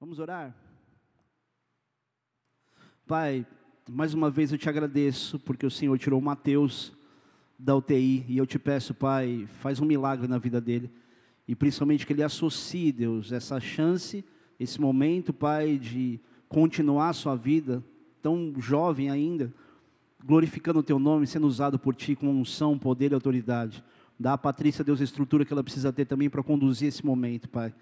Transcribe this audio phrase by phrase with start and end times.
[0.00, 0.56] Vamos orar?
[3.06, 3.46] Pai,
[3.86, 6.90] mais uma vez eu te agradeço porque o Senhor tirou Mateus
[7.58, 10.90] da UTI e eu te peço, Pai, faz um milagre na vida dele
[11.46, 14.24] e principalmente que ele associe, Deus, essa chance,
[14.58, 17.84] esse momento, Pai, de continuar a sua vida
[18.22, 19.52] tão jovem ainda,
[20.24, 23.84] glorificando o teu nome, sendo usado por ti com unção, poder e autoridade.
[24.18, 27.50] Dá a Patrícia, Deus, a estrutura que ela precisa ter também para conduzir esse momento,
[27.50, 27.74] Pai.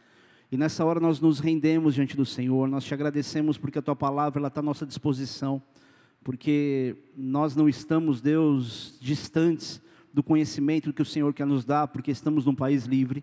[0.50, 3.94] E nessa hora nós nos rendemos diante do Senhor, nós te agradecemos porque a tua
[3.94, 5.60] palavra está à nossa disposição,
[6.24, 9.78] porque nós não estamos, Deus, distantes
[10.12, 13.22] do conhecimento que o Senhor quer nos dar, porque estamos num país livre.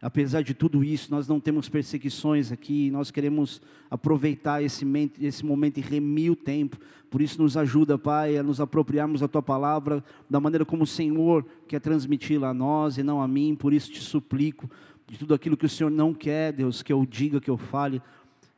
[0.00, 4.86] Apesar de tudo isso, nós não temos perseguições aqui, nós queremos aproveitar esse,
[5.20, 6.78] esse momento e remir o tempo.
[7.10, 10.86] Por isso, nos ajuda, Pai, a nos apropriarmos da Tua palavra da maneira como o
[10.86, 13.54] Senhor quer transmiti-la a nós e não a mim.
[13.54, 14.70] Por isso, te suplico,
[15.10, 18.00] de tudo aquilo que o Senhor não quer, Deus, que eu diga, que eu fale.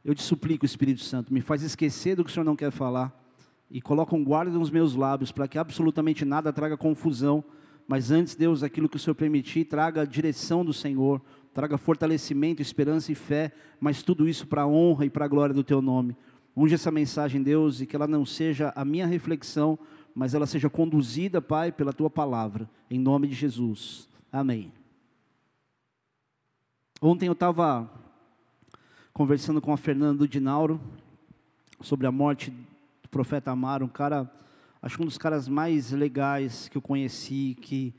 [0.04, 3.18] Eu te suplico, Espírito Santo, me faz esquecer do que o Senhor não quer falar
[3.70, 7.42] e coloca um guarda nos meus lábios para que absolutamente nada traga confusão,
[7.88, 11.22] mas antes, Deus, aquilo que o Senhor permitir, traga a direção do Senhor,
[11.54, 15.54] traga fortalecimento, esperança e fé, mas tudo isso para a honra e para a glória
[15.54, 16.14] do Teu nome.
[16.54, 19.78] Unge essa mensagem, Deus, e que ela não seja a minha reflexão,
[20.14, 24.06] mas ela seja conduzida, Pai, pela Tua palavra, em nome de Jesus.
[24.30, 24.70] Amém.
[27.04, 27.90] Ontem eu estava
[29.12, 30.80] conversando com a Fernanda Dinauro
[31.80, 32.52] sobre a morte
[33.02, 34.32] do profeta Amaro, um cara,
[34.80, 37.92] acho um dos caras mais legais que eu conheci, que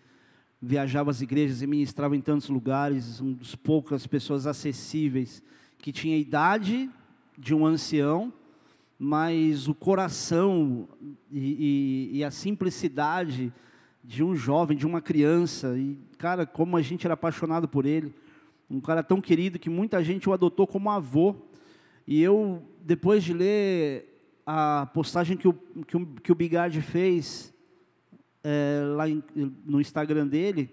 [0.61, 5.43] viajava às igrejas e ministrava em tantos lugares, um dos poucas pessoas acessíveis,
[5.79, 6.89] que tinha a idade
[7.37, 8.31] de um ancião,
[8.97, 10.87] mas o coração
[11.29, 13.51] e, e, e a simplicidade
[14.01, 18.15] de um jovem, de uma criança, e cara, como a gente era apaixonado por ele
[18.73, 21.35] um cara tão querido que muita gente o adotou como avô.
[22.07, 24.09] E eu, depois de ler
[24.45, 25.53] a postagem que o,
[25.85, 27.53] que o, que o Bigard fez
[28.43, 29.23] é, lá em,
[29.63, 30.71] no Instagram dele,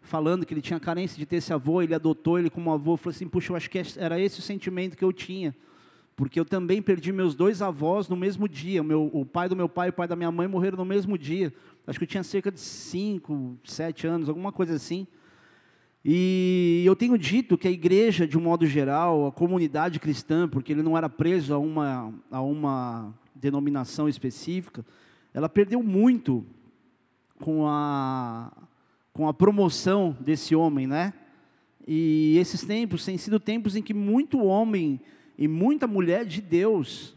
[0.00, 3.14] falando que ele tinha carência de ter esse avô, ele adotou ele como avô, falei
[3.14, 5.54] assim, puxa, eu acho que era esse o sentimento que eu tinha,
[6.16, 9.54] porque eu também perdi meus dois avós no mesmo dia, o, meu, o pai do
[9.54, 11.52] meu pai e o pai da minha mãe morreram no mesmo dia,
[11.86, 15.06] acho que eu tinha cerca de cinco, sete anos, alguma coisa assim,
[16.04, 20.72] e eu tenho dito que a igreja, de um modo geral, a comunidade cristã, porque
[20.72, 24.84] ele não era preso a uma, a uma denominação específica,
[25.32, 26.44] ela perdeu muito
[27.38, 28.52] com a,
[29.12, 31.12] com a promoção desse homem, né?
[31.86, 35.00] E esses tempos têm sido tempos em que muito homem
[35.38, 37.16] e muita mulher de Deus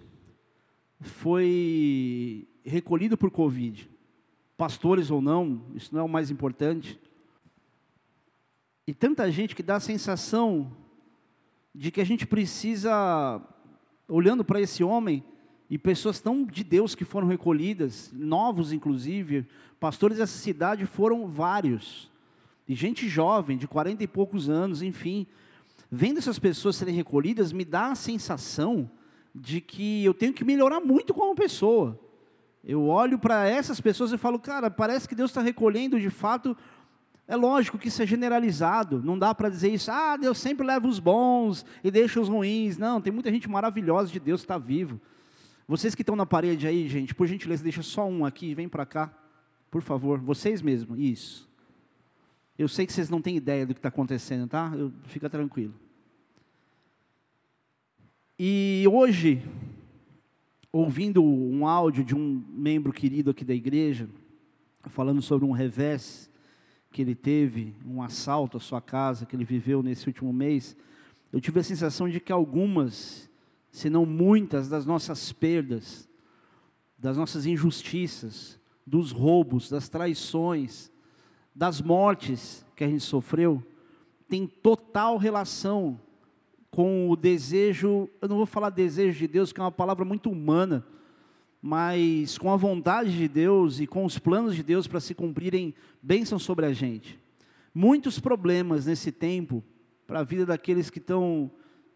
[1.00, 3.90] foi recolhido por Covid.
[4.58, 7.00] Pastores ou não, isso não é o mais importante.
[8.88, 10.72] E tanta gente que dá a sensação
[11.74, 13.42] de que a gente precisa,
[14.08, 15.24] olhando para esse homem,
[15.68, 19.48] e pessoas tão de Deus que foram recolhidas, novos inclusive,
[19.80, 22.12] pastores dessa cidade foram vários,
[22.68, 25.26] e gente jovem, de 40 e poucos anos, enfim.
[25.92, 28.90] Vendo essas pessoas serem recolhidas, me dá a sensação
[29.34, 32.00] de que eu tenho que melhorar muito como pessoa.
[32.64, 36.58] Eu olho para essas pessoas e falo, cara, parece que Deus está recolhendo de fato
[37.28, 40.88] é lógico que isso é generalizado, não dá para dizer isso, ah, Deus sempre leva
[40.88, 42.78] os bons e deixa os ruins.
[42.78, 45.02] Não, tem muita gente maravilhosa de Deus que está vivo.
[45.68, 48.86] Vocês que estão na parede aí, gente, por gentileza, deixa só um aqui, vem para
[48.86, 49.12] cá,
[49.72, 51.50] por favor, vocês mesmo, isso.
[52.58, 54.72] Eu sei que vocês não têm ideia do que está acontecendo, tá?
[54.76, 55.74] Eu, fica tranquilo.
[58.38, 59.44] E hoje,
[60.72, 64.08] ouvindo um áudio de um membro querido aqui da igreja,
[64.90, 66.30] falando sobre um revés,
[66.96, 70.78] que ele teve, um assalto à sua casa que ele viveu nesse último mês,
[71.30, 73.30] eu tive a sensação de que algumas,
[73.70, 76.08] se não muitas, das nossas perdas,
[76.98, 78.58] das nossas injustiças,
[78.88, 80.90] dos roubos, das traições,
[81.54, 83.62] das mortes que a gente sofreu,
[84.30, 86.00] tem total relação
[86.72, 90.32] com o desejo, eu não vou falar desejo de Deus, que é uma palavra muito
[90.32, 90.88] humana,
[91.68, 95.74] mas com a vontade de Deus e com os planos de Deus para se cumprirem
[96.00, 97.20] bênçãos sobre a gente.
[97.74, 99.64] Muitos problemas nesse tempo,
[100.06, 101.50] para a vida daqueles que estão,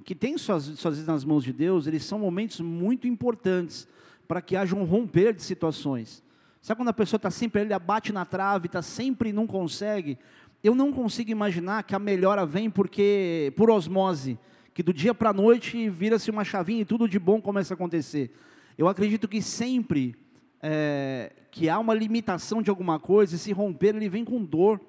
[0.03, 3.87] que têm suas, suas vidas nas mãos de Deus, eles são momentos muito importantes
[4.27, 6.23] para que haja um romper de situações.
[6.63, 10.17] Sabe quando a pessoa está sempre, ele abate na trave, está sempre e não consegue?
[10.63, 14.35] Eu não consigo imaginar que a melhora vem porque, por osmose,
[14.73, 17.75] que do dia para a noite vira-se uma chavinha e tudo de bom começa a
[17.75, 18.31] acontecer.
[18.79, 20.15] Eu acredito que sempre
[20.61, 24.79] é, que há uma limitação de alguma coisa, esse romper ele vem com dor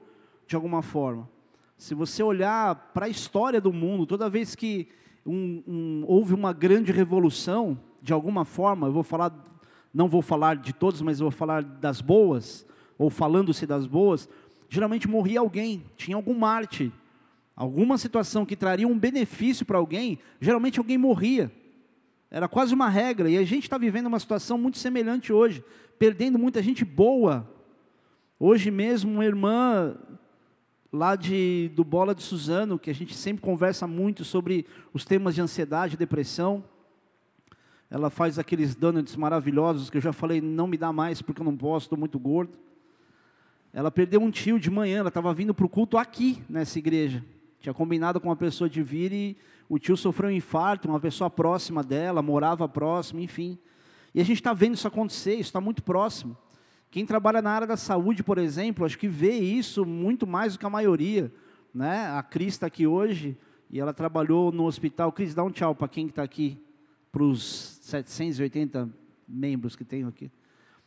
[0.47, 1.29] de alguma forma.
[1.77, 4.87] Se você olhar para a história do mundo, toda vez que
[5.27, 9.35] um, um, houve uma grande revolução, de alguma forma, eu vou falar,
[9.93, 12.65] não vou falar de todos, mas vou falar das boas,
[12.97, 14.29] ou falando-se das boas,
[14.69, 16.93] geralmente morria alguém, tinha algum mártir,
[17.57, 21.51] alguma situação que traria um benefício para alguém, geralmente alguém morria.
[22.31, 25.65] Era quase uma regra, e a gente está vivendo uma situação muito semelhante hoje,
[25.99, 27.49] perdendo muita gente boa.
[28.39, 29.97] Hoje mesmo, uma irmã
[30.93, 35.35] lá de, do Bola de Suzano, que a gente sempre conversa muito sobre os temas
[35.35, 36.65] de ansiedade e depressão.
[37.91, 41.45] Ela faz aqueles donuts maravilhosos que eu já falei, não me dá mais porque eu
[41.45, 42.57] não posso, estou muito gordo.
[43.73, 47.25] Ela perdeu um tio de manhã, ela estava vindo para o culto aqui, nessa igreja.
[47.61, 49.37] Tinha combinado com uma pessoa de vir e
[49.69, 53.59] o tio sofreu um infarto, uma pessoa próxima dela, morava próximo, enfim.
[54.15, 56.37] E a gente está vendo isso acontecer, isso está muito próximo.
[56.91, 60.59] Quem trabalha na área da saúde, por exemplo, acho que vê isso muito mais do
[60.59, 61.33] que a maioria.
[61.73, 62.07] Né?
[62.09, 63.37] A Cris está aqui hoje
[63.71, 65.13] e ela trabalhou no hospital.
[65.13, 66.59] Cris, dá um tchau para quem está aqui,
[67.13, 68.91] para os 780
[69.29, 70.33] membros que tenho aqui.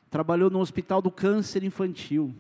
[0.10, 2.36] Trabalhou no hospital do câncer infantil.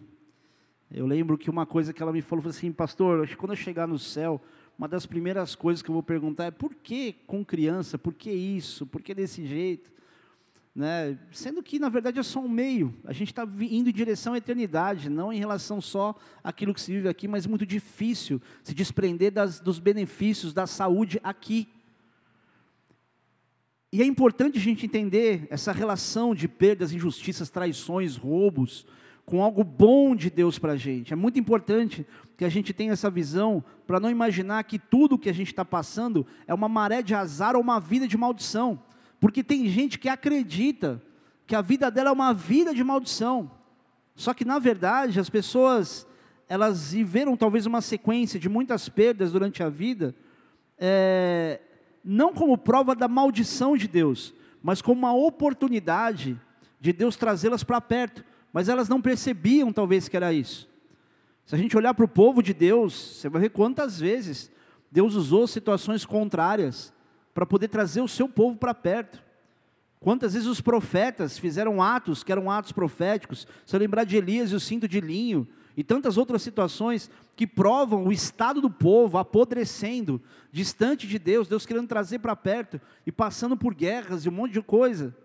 [0.91, 3.53] Eu lembro que uma coisa que ela me falou foi assim, pastor, acho que quando
[3.53, 4.41] eu chegar no céu,
[4.77, 8.31] uma das primeiras coisas que eu vou perguntar é por que com criança, por que
[8.31, 9.91] isso, por que desse jeito?
[10.75, 11.19] Né?
[11.31, 12.93] Sendo que, na verdade, é só um meio.
[13.05, 16.91] A gente está indo em direção à eternidade, não em relação só àquilo que se
[16.91, 21.67] vive aqui, mas é muito difícil se desprender das, dos benefícios da saúde aqui.
[23.91, 28.87] E é importante a gente entender essa relação de perdas, injustiças, traições, roubos,
[29.25, 31.13] com algo bom de Deus para a gente.
[31.13, 32.05] É muito importante
[32.37, 35.63] que a gente tenha essa visão para não imaginar que tudo que a gente está
[35.63, 38.81] passando é uma maré de azar ou uma vida de maldição.
[39.19, 41.01] Porque tem gente que acredita
[41.47, 43.49] que a vida dela é uma vida de maldição.
[44.15, 46.05] Só que na verdade as pessoas
[46.47, 50.13] elas viveram talvez uma sequência de muitas perdas durante a vida,
[50.77, 51.61] é,
[52.03, 56.39] não como prova da maldição de Deus, mas como uma oportunidade
[56.79, 58.23] de Deus trazê-las para perto.
[58.53, 60.69] Mas elas não percebiam talvez que era isso.
[61.45, 64.51] Se a gente olhar para o povo de Deus, você vai ver quantas vezes
[64.91, 66.93] Deus usou situações contrárias
[67.33, 69.21] para poder trazer o seu povo para perto.
[69.99, 73.47] Quantas vezes os profetas fizeram atos que eram atos proféticos?
[73.65, 78.05] Se lembrar de Elias e o cinto de linho, e tantas outras situações que provam
[78.05, 80.21] o estado do povo apodrecendo,
[80.51, 84.53] distante de Deus, Deus querendo trazer para perto e passando por guerras e um monte
[84.53, 85.15] de coisa.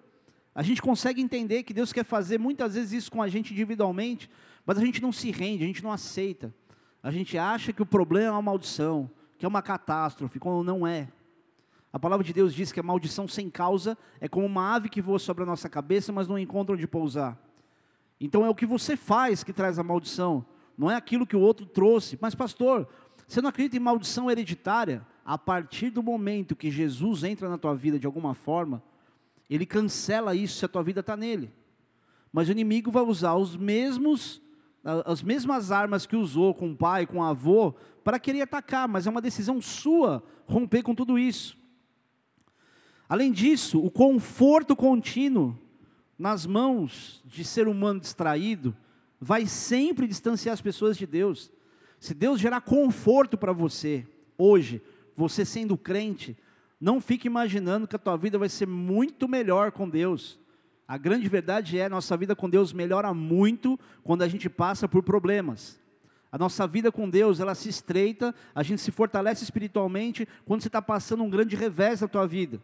[0.55, 4.29] A gente consegue entender que Deus quer fazer muitas vezes isso com a gente individualmente,
[4.67, 6.55] mas a gente não se rende, a gente não aceita.
[7.03, 10.87] A gente acha que o problema é uma maldição, que é uma catástrofe, quando não
[10.87, 11.09] é.
[11.93, 15.01] A palavra de Deus diz que a maldição sem causa é como uma ave que
[15.01, 17.39] voa sobre a nossa cabeça, mas não encontra onde pousar.
[18.21, 20.45] Então é o que você faz que traz a maldição,
[20.77, 22.17] não é aquilo que o outro trouxe.
[22.21, 22.89] Mas, pastor,
[23.27, 25.05] você não acredita em maldição hereditária?
[25.25, 28.83] A partir do momento que Jesus entra na tua vida de alguma forma,
[29.55, 31.53] ele cancela isso se a tua vida está nele.
[32.33, 34.43] Mas o inimigo vai usar os mesmos,
[35.05, 37.75] as mesmas armas que usou com o pai, com o avô,
[38.05, 41.57] para querer atacar, mas é uma decisão sua romper com tudo isso.
[43.09, 45.59] Além disso, o conforto contínuo
[46.19, 48.77] nas mãos de ser humano distraído
[49.21, 51.51] vai sempre distanciar as pessoas de Deus.
[51.99, 54.07] Se Deus gerar conforto para você,
[54.37, 54.83] hoje,
[55.17, 56.37] você sendo crente,
[56.81, 60.39] não fique imaginando que a tua vida vai ser muito melhor com Deus.
[60.87, 65.03] A grande verdade é, nossa vida com Deus melhora muito quando a gente passa por
[65.03, 65.81] problemas.
[66.31, 70.69] A nossa vida com Deus, ela se estreita, a gente se fortalece espiritualmente quando você
[70.69, 72.61] está passando um grande revés na tua vida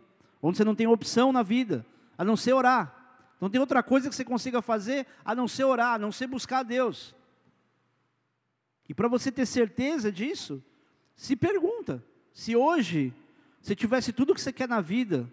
[0.47, 1.87] onde você não tem opção na vida,
[2.19, 3.33] a não ser orar.
[3.41, 6.27] Não tem outra coisa que você consiga fazer a não ser orar, a não ser
[6.27, 7.15] buscar a Deus.
[8.87, 10.63] E para você ter certeza disso,
[11.17, 13.15] se pergunta: se hoje
[13.65, 15.27] você tivesse tudo o que você quer na vida,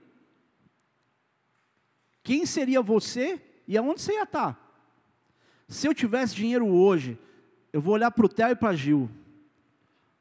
[2.23, 4.57] quem seria você e aonde você ia estar?
[5.67, 7.19] Se eu tivesse dinheiro hoje,
[7.73, 9.09] eu vou olhar para o Theo e para Gil,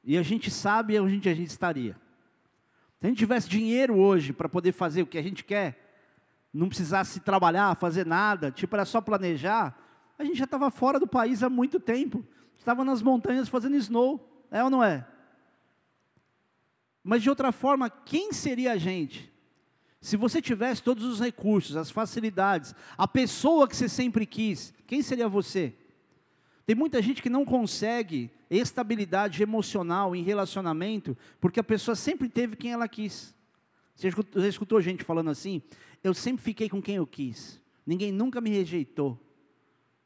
[0.03, 1.97] e a gente sabe onde a gente estaria.
[2.99, 5.95] Se a gente tivesse dinheiro hoje para poder fazer o que a gente quer,
[6.53, 9.79] não precisasse trabalhar, fazer nada, tipo, era só planejar,
[10.19, 12.27] a gente já estava fora do país há muito tempo.
[12.59, 15.07] Estava nas montanhas fazendo snow, é ou não é?
[17.03, 19.31] Mas de outra forma, quem seria a gente?
[20.01, 25.03] Se você tivesse todos os recursos, as facilidades, a pessoa que você sempre quis, quem
[25.03, 25.75] seria você?
[26.65, 32.57] Tem muita gente que não consegue estabilidade emocional em relacionamento, porque a pessoa sempre teve
[32.57, 33.35] quem ela quis.
[33.95, 35.63] Você escutou, já escutou gente falando assim?
[36.03, 37.61] Eu sempre fiquei com quem eu quis.
[37.85, 39.19] Ninguém nunca me rejeitou.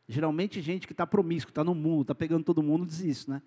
[0.08, 3.40] Geralmente gente que está promíscuo, está no mundo, está pegando todo mundo, diz isso, né?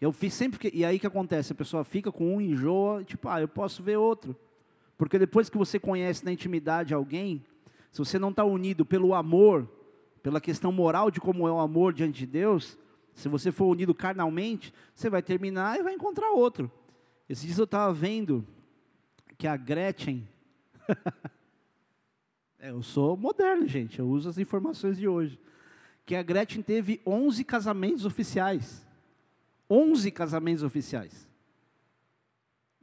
[0.00, 3.28] Eu fiz sempre que, e aí que acontece, a pessoa fica com um enjoa, tipo,
[3.28, 4.34] ah, eu posso ver outro.
[4.96, 7.44] Porque depois que você conhece na intimidade alguém,
[7.92, 9.68] se você não está unido pelo amor,
[10.22, 12.78] pela questão moral de como é o amor diante de Deus,
[13.14, 16.70] se você for unido carnalmente, você vai terminar e vai encontrar outro.
[17.28, 18.46] Esses dias eu estava vendo
[19.36, 20.26] que a Gretchen.
[22.58, 25.38] é, eu sou moderno, gente, eu uso as informações de hoje.
[26.06, 28.86] Que a Gretchen teve 11 casamentos oficiais.
[29.70, 31.28] 11 casamentos oficiais.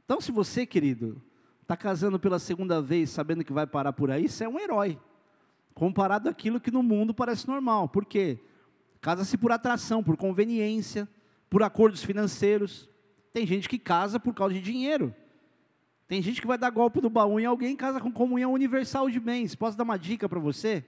[0.04, 1.22] Então, se você, querido,
[1.60, 4.98] está casando pela segunda vez sabendo que vai parar por aí, você é um herói.
[5.74, 7.88] Comparado àquilo que no mundo parece normal.
[7.90, 8.40] Por quê?
[9.00, 11.06] Casa-se por atração, por conveniência,
[11.50, 12.88] por acordos financeiros.
[13.32, 15.14] Tem gente que casa por causa de dinheiro.
[16.08, 19.20] Tem gente que vai dar golpe do baú em alguém casa com comunhão universal de
[19.20, 19.54] bens.
[19.54, 20.82] Posso dar uma dica para você?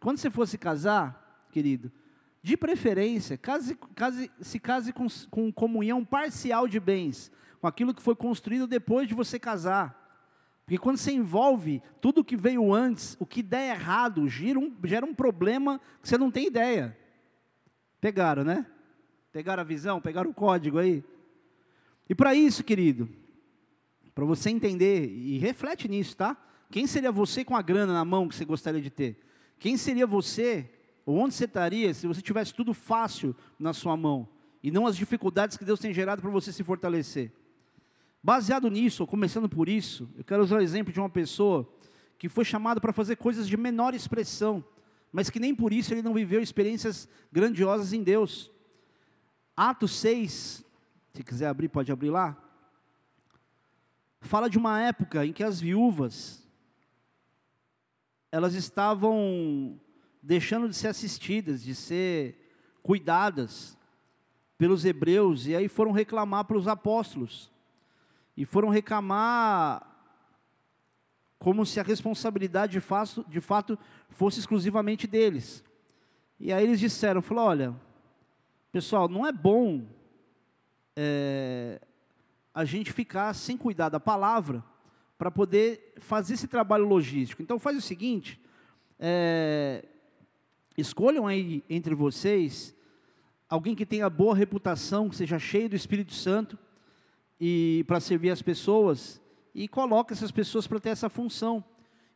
[0.00, 1.92] Quando você fosse casar, querido,
[2.44, 8.02] de preferência, case, case, se case com, com comunhão parcial de bens, com aquilo que
[8.02, 9.98] foi construído depois de você casar.
[10.62, 15.14] Porque quando você envolve tudo que veio antes, o que der errado um, gera um
[15.14, 16.94] problema que você não tem ideia.
[17.98, 18.66] Pegaram, né?
[19.32, 19.98] Pegaram a visão?
[19.98, 21.02] Pegaram o código aí?
[22.10, 23.08] E para isso, querido,
[24.14, 26.36] para você entender, e reflete nisso, tá?
[26.70, 29.18] Quem seria você com a grana na mão que você gostaria de ter?
[29.58, 30.73] Quem seria você
[31.04, 34.28] ou onde você estaria se você tivesse tudo fácil na sua mão
[34.62, 37.32] e não as dificuldades que Deus tem gerado para você se fortalecer?
[38.22, 41.68] Baseado nisso, ou começando por isso, eu quero usar o exemplo de uma pessoa
[42.18, 44.64] que foi chamada para fazer coisas de menor expressão,
[45.12, 48.50] mas que nem por isso ele não viveu experiências grandiosas em Deus.
[49.54, 50.64] Atos 6,
[51.12, 52.36] se quiser abrir, pode abrir lá.
[54.22, 56.42] Fala de uma época em que as viúvas
[58.32, 59.78] elas estavam
[60.24, 62.50] deixando de ser assistidas, de ser
[62.82, 63.76] cuidadas
[64.56, 67.52] pelos hebreus, e aí foram reclamar para os apóstolos.
[68.34, 69.86] E foram reclamar
[71.38, 73.78] como se a responsabilidade de fato, de fato
[74.08, 75.62] fosse exclusivamente deles.
[76.40, 77.74] E aí eles disseram, falou, olha,
[78.72, 79.86] pessoal, não é bom
[80.96, 81.80] é,
[82.54, 84.64] a gente ficar sem cuidar da palavra
[85.18, 87.42] para poder fazer esse trabalho logístico.
[87.42, 88.40] Então faz o seguinte,
[88.98, 89.84] é,
[90.76, 92.74] Escolham aí entre vocês
[93.48, 96.58] alguém que tenha boa reputação, que seja cheio do Espírito Santo
[97.40, 99.20] e para servir as pessoas
[99.54, 101.64] e coloque essas pessoas para ter essa função.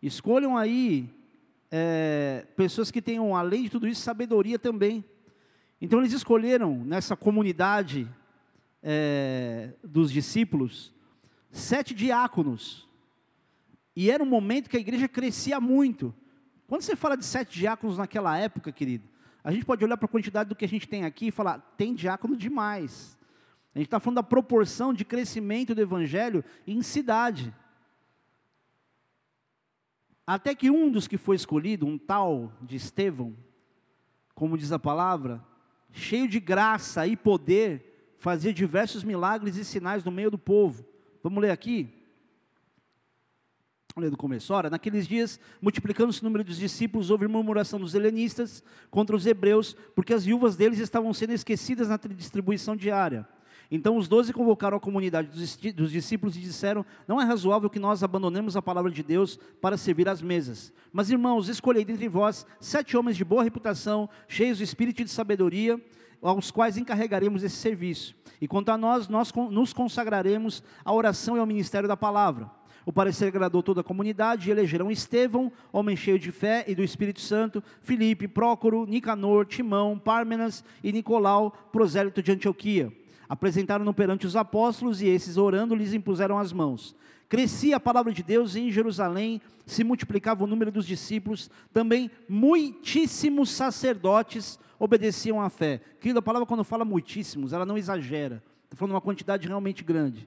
[0.03, 1.09] Escolham aí
[1.71, 5.05] é, pessoas que tenham, além de tudo isso, sabedoria também.
[5.81, 8.09] Então eles escolheram nessa comunidade
[8.83, 10.93] é, dos discípulos
[11.51, 12.89] sete diáconos.
[13.95, 16.15] E era um momento que a igreja crescia muito.
[16.69, 19.09] Quando você fala de sete diáconos naquela época, querido,
[19.43, 21.59] a gente pode olhar para a quantidade do que a gente tem aqui e falar,
[21.79, 23.17] tem diácono demais.
[23.75, 27.55] A gente está falando da proporção de crescimento do evangelho em cidade.
[30.27, 33.35] Até que um dos que foi escolhido, um tal de Estevão,
[34.35, 35.43] como diz a palavra,
[35.91, 40.85] cheio de graça e poder, fazia diversos milagres e sinais no meio do povo.
[41.23, 41.98] Vamos ler aqui?
[44.01, 44.53] Ler do começo.
[44.53, 49.77] Ora, naqueles dias, multiplicando-se o número dos discípulos, houve murmuração dos helenistas contra os hebreus,
[49.95, 53.27] porque as viúvas deles estavam sendo esquecidas na distribuição diária.
[53.71, 55.29] Então os doze convocaram a comunidade
[55.73, 59.77] dos discípulos e disseram: Não é razoável que nós abandonemos a palavra de Deus para
[59.77, 60.73] servir às mesas.
[60.91, 65.11] Mas, irmãos, escolhei dentre vós sete homens de boa reputação, cheios de espírito e de
[65.11, 65.79] sabedoria,
[66.23, 68.15] aos quais encarregaremos esse serviço.
[68.41, 72.58] E quanto a nós, nós nos consagraremos à oração e ao ministério da palavra.
[72.89, 76.83] O parecer agradou toda a comunidade e elegeram Estevão, homem cheio de fé e do
[76.83, 82.91] Espírito Santo, Filipe, Prócoro, Nicanor, Timão, Pármenas e Nicolau, prosélito de Antioquia.
[83.29, 86.97] Apresentaram-no perante os apóstolos e esses, orando, lhes impuseram as mãos.
[87.29, 92.11] Crescia a palavra de Deus e em Jerusalém se multiplicava o número dos discípulos, também
[92.27, 95.83] muitíssimos sacerdotes obedeciam à fé.
[96.01, 100.27] Querido, a palavra quando fala muitíssimos, ela não exagera, está falando uma quantidade realmente grande.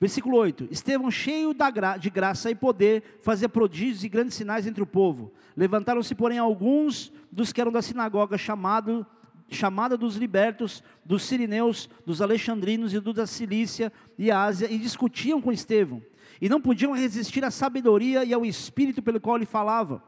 [0.00, 1.54] Versículo 8: Estevão, cheio
[2.00, 5.30] de graça e poder, fazia prodígios e grandes sinais entre o povo.
[5.54, 9.06] Levantaram-se, porém, alguns dos que eram da sinagoga, chamado,
[9.50, 15.38] chamada dos libertos, dos sirineus, dos alexandrinos e dos da Cilícia e Ásia, e discutiam
[15.38, 16.02] com Estevão.
[16.40, 20.02] E não podiam resistir à sabedoria e ao espírito pelo qual ele falava.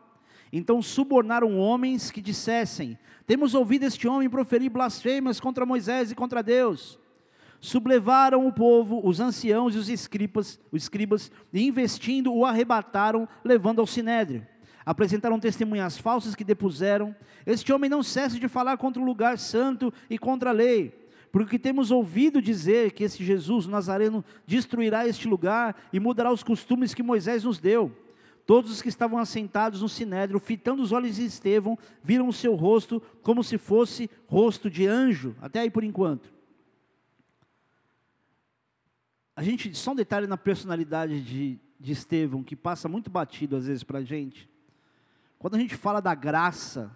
[0.50, 2.96] Então subornaram homens que dissessem:
[3.26, 6.98] Temos ouvido este homem proferir blasfêmias contra Moisés e contra Deus
[7.62, 13.80] sublevaram o povo, os anciãos e os escribas, os escribas e investindo o arrebataram, levando
[13.80, 14.44] ao sinédrio.
[14.84, 17.14] Apresentaram testemunhas falsas que depuseram:
[17.46, 21.00] Este homem não cessa de falar contra o lugar santo e contra a lei.
[21.30, 26.42] porque temos ouvido dizer que esse Jesus, o Nazareno, destruirá este lugar e mudará os
[26.42, 27.90] costumes que Moisés nos deu.
[28.44, 32.54] Todos os que estavam assentados no sinédrio, fitando os olhos de Estevão, viram o seu
[32.54, 35.34] rosto como se fosse rosto de anjo.
[35.40, 36.41] Até aí por enquanto.
[39.34, 43.66] A gente, só um detalhe na personalidade de, de Estevão, que passa muito batido às
[43.66, 44.48] vezes para a gente.
[45.38, 46.94] Quando a gente fala da graça,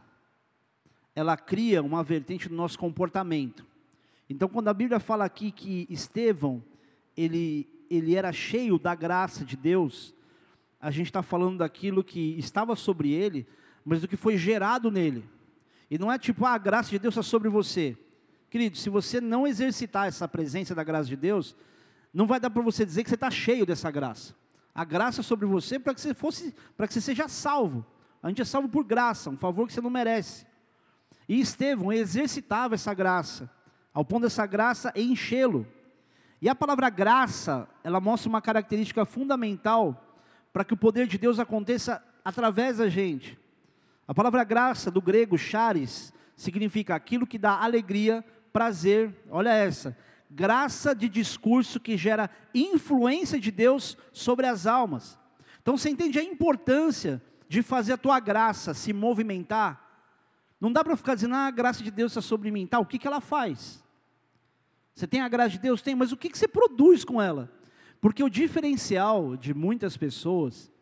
[1.14, 3.64] ela cria uma vertente do nosso comportamento.
[4.28, 6.62] Então, quando a Bíblia fala aqui que Estevão,
[7.16, 10.14] ele, ele era cheio da graça de Deus,
[10.78, 13.46] a gente está falando daquilo que estava sobre ele,
[13.82, 15.24] mas do que foi gerado nele.
[15.90, 17.96] E não é tipo, ah, a graça de Deus está sobre você.
[18.50, 21.56] Querido, se você não exercitar essa presença da graça de Deus,
[22.16, 24.34] não vai dar para você dizer que você está cheio dessa graça.
[24.74, 27.84] A graça é sobre você para que você fosse, para que você seja salvo.
[28.22, 30.46] A gente é salvo por graça, um favor que você não merece.
[31.28, 33.50] E Estevão exercitava essa graça,
[33.92, 35.66] ao ponto dessa graça enchê-lo.
[36.40, 40.02] E a palavra graça, ela mostra uma característica fundamental
[40.54, 43.38] para que o poder de Deus aconteça através da gente.
[44.08, 49.94] A palavra graça, do grego charis, significa aquilo que dá alegria, prazer, olha essa,
[50.30, 55.18] graça de discurso que gera influência de Deus sobre as almas.
[55.62, 59.86] Então você entende a importância de fazer a tua graça se movimentar
[60.60, 62.66] não dá para ficar dizendo, ah, a graça de Deus está sobre mim.
[62.66, 63.84] Tá, o que, que ela faz?
[64.94, 65.82] Você tem a graça de Deus?
[65.82, 67.52] Tem, mas o que, que você produz com ela?
[68.00, 70.72] Porque o diferencial de muitas pessoas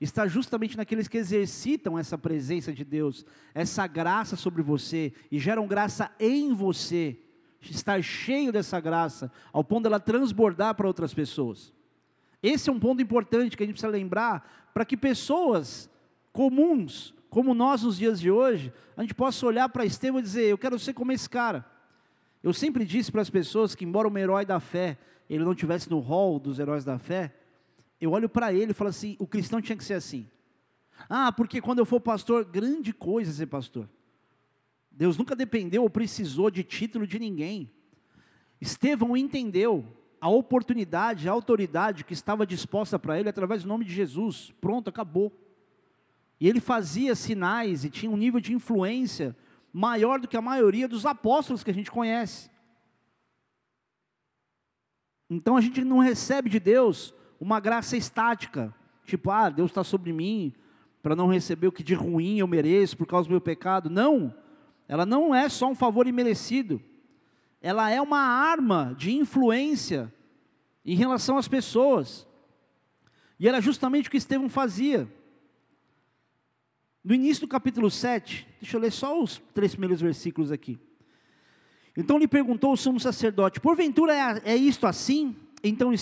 [0.00, 5.66] está justamente naqueles que exercitam essa presença de Deus, essa graça sobre você e geram
[5.66, 7.18] graça em você,
[7.60, 11.72] estar cheio dessa graça, ao ponto dela transbordar para outras pessoas.
[12.42, 15.90] Esse é um ponto importante que a gente precisa lembrar para que pessoas
[16.32, 20.44] comuns como nós nos dias de hoje, a gente possa olhar para Estevão e dizer:
[20.44, 21.64] Eu quero ser como esse cara.
[22.42, 24.96] Eu sempre disse para as pessoas que, embora um herói da fé,
[25.28, 27.34] ele não tivesse no hall dos heróis da fé,
[28.00, 30.26] eu olho para ele e falo assim: o cristão tinha que ser assim.
[31.08, 33.88] Ah, porque quando eu for pastor, grande coisa ser pastor.
[34.98, 37.70] Deus nunca dependeu ou precisou de título de ninguém.
[38.60, 39.86] Estevão entendeu
[40.20, 44.52] a oportunidade, a autoridade que estava disposta para ele através do nome de Jesus.
[44.60, 45.32] Pronto, acabou.
[46.40, 49.36] E ele fazia sinais e tinha um nível de influência
[49.72, 52.50] maior do que a maioria dos apóstolos que a gente conhece.
[55.30, 60.12] Então a gente não recebe de Deus uma graça estática, tipo, ah, Deus está sobre
[60.12, 60.52] mim
[61.00, 63.88] para não receber o que de ruim eu mereço por causa do meu pecado.
[63.88, 64.34] Não,
[64.88, 66.82] ela não é só um favor imerecido,
[67.60, 70.12] ela é uma arma de influência
[70.84, 72.26] em relação às pessoas.
[73.38, 75.06] E era justamente o que Estevão fazia.
[77.04, 80.78] No início do capítulo 7, deixa eu ler só os três primeiros versículos aqui.
[81.96, 85.36] Então lhe perguntou o sumo sacerdote: Porventura é, é isto assim?
[85.62, 85.92] Então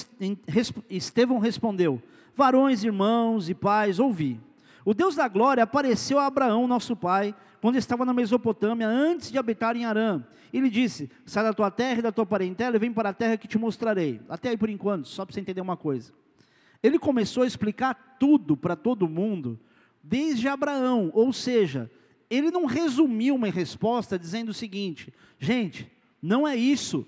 [0.88, 2.02] Estevão respondeu:
[2.34, 4.40] Varões, irmãos e pais, ouvi.
[4.84, 7.34] O Deus da glória apareceu a Abraão, nosso pai,
[7.66, 10.22] quando estava na Mesopotâmia, antes de habitar em Arã.
[10.52, 13.36] Ele disse: Sai da tua terra e da tua parentela e vem para a terra
[13.36, 14.20] que te mostrarei.
[14.28, 16.12] Até aí por enquanto, só para você entender uma coisa.
[16.80, 19.58] Ele começou a explicar tudo para todo mundo
[20.00, 21.90] desde Abraão, ou seja,
[22.30, 25.90] ele não resumiu uma resposta dizendo o seguinte: gente,
[26.22, 27.04] não é isso,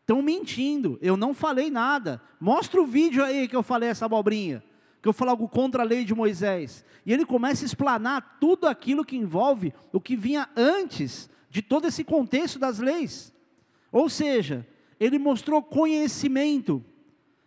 [0.00, 4.64] estão mentindo, eu não falei nada, mostra o vídeo aí que eu falei essa abobrinha,
[5.00, 8.66] que eu falo algo contra a lei de Moisés, e ele começa a explanar tudo
[8.66, 13.32] aquilo que envolve o que vinha antes de todo esse contexto das leis,
[13.90, 14.66] ou seja,
[14.98, 16.84] ele mostrou conhecimento,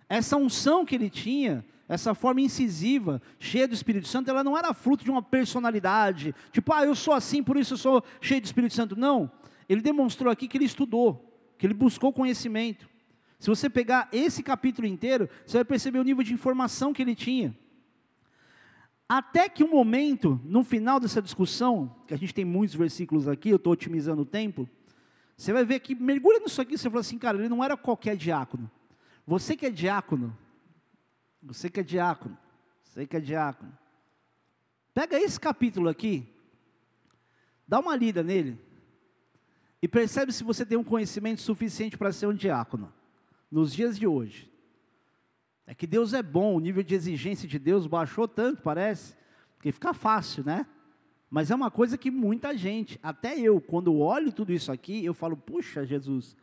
[0.09, 4.73] essa unção que ele tinha, essa forma incisiva, cheia do Espírito Santo, ela não era
[4.73, 8.45] fruto de uma personalidade, tipo, ah, eu sou assim, por isso eu sou cheio do
[8.45, 8.95] Espírito Santo.
[8.95, 9.31] Não,
[9.67, 12.89] ele demonstrou aqui que ele estudou, que ele buscou conhecimento.
[13.43, 17.13] Se você pegar esse capítulo inteiro, você vai perceber o nível de informação que ele
[17.13, 17.53] tinha.
[19.05, 23.49] Até que um momento, no final dessa discussão, que a gente tem muitos versículos aqui,
[23.49, 24.65] eu estou otimizando o tempo,
[25.35, 28.15] você vai ver que mergulha nisso aqui, você fala assim, cara, ele não era qualquer
[28.15, 28.71] diácono.
[29.27, 30.33] Você que é diácono,
[31.41, 32.37] você que é diácono,
[32.81, 33.77] você que é diácono.
[34.93, 36.25] Pega esse capítulo aqui,
[37.67, 38.57] dá uma lida nele,
[39.81, 42.89] e percebe se você tem um conhecimento suficiente para ser um diácono,
[43.53, 44.51] nos dias de hoje.
[45.67, 49.15] É que Deus é bom, o nível de exigência de Deus baixou tanto, parece,
[49.61, 50.65] que fica fácil, né?
[51.29, 55.13] Mas é uma coisa que muita gente, até eu, quando olho tudo isso aqui, eu
[55.13, 56.35] falo, puxa Jesus,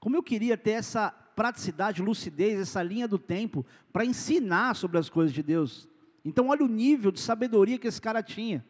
[0.00, 5.10] como eu queria ter essa praticidade, lucidez, essa linha do tempo para ensinar sobre as
[5.10, 5.86] coisas de Deus.
[6.24, 8.64] Então, olha o nível de sabedoria que esse cara tinha.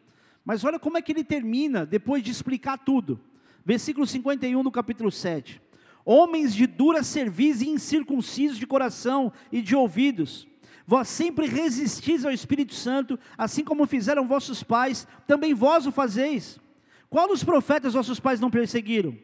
[0.45, 3.21] Mas olha como é que ele termina, depois de explicar tudo.
[3.65, 5.61] Versículo 51 do capítulo 7.
[6.07, 10.47] Homens de dura cerviz e incircuncisos de coração e de ouvidos.
[10.87, 16.61] Vós sempre resistis ao Espírito Santo, assim como fizeram vossos pais, também vós o fazeis.
[17.11, 19.19] Qual dos profetas vossos pais não perseguiram?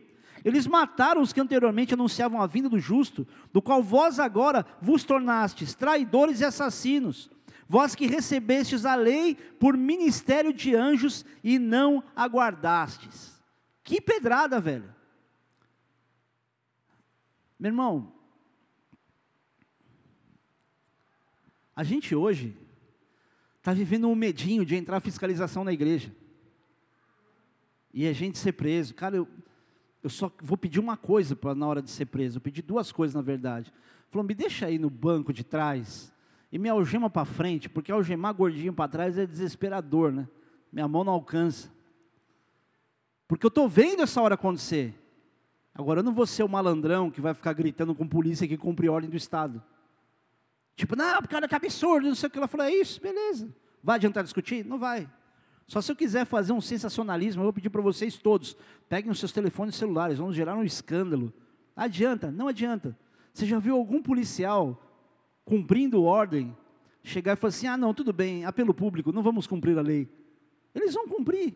[0.44, 5.04] Eles mataram os que anteriormente anunciavam a vinda do justo, do qual vós agora vos
[5.04, 7.30] tornastes traidores e assassinos.
[7.68, 13.40] Vós que recebestes a lei por ministério de anjos e não aguardastes.
[13.84, 14.92] Que pedrada, velho.
[17.62, 18.12] Meu irmão,
[21.76, 22.56] a gente hoje
[23.58, 26.12] está vivendo um medinho de entrar fiscalização na igreja.
[27.94, 28.92] E a gente ser preso.
[28.94, 29.28] Cara, eu,
[30.02, 32.38] eu só vou pedir uma coisa para na hora de ser preso.
[32.38, 33.72] Eu pedi duas coisas, na verdade.
[34.10, 36.12] Falou, me deixa aí no banco de trás
[36.50, 40.28] e me algema para frente, porque algemar gordinho para trás é desesperador, né?
[40.72, 41.72] Minha mão não alcança.
[43.28, 45.00] Porque eu estou vendo essa hora acontecer.
[45.74, 48.88] Agora, eu não vou ser o malandrão que vai ficar gritando com polícia que cumpre
[48.88, 49.62] ordem do Estado.
[50.76, 52.38] Tipo, não, cara, que absurdo, não sei o que.
[52.38, 53.54] Ela falou, é isso, beleza.
[53.82, 54.64] Vai adiantar discutir?
[54.64, 55.08] Não vai.
[55.66, 58.56] Só se eu quiser fazer um sensacionalismo, eu vou pedir para vocês todos,
[58.88, 61.32] peguem os seus telefones celulares, vamos gerar um escândalo.
[61.74, 62.30] Adianta?
[62.30, 62.96] Não adianta.
[63.32, 64.82] Você já viu algum policial
[65.44, 66.54] cumprindo ordem
[67.02, 70.08] chegar e falar assim: ah, não, tudo bem, apelo público, não vamos cumprir a lei.
[70.74, 71.54] Eles vão cumprir.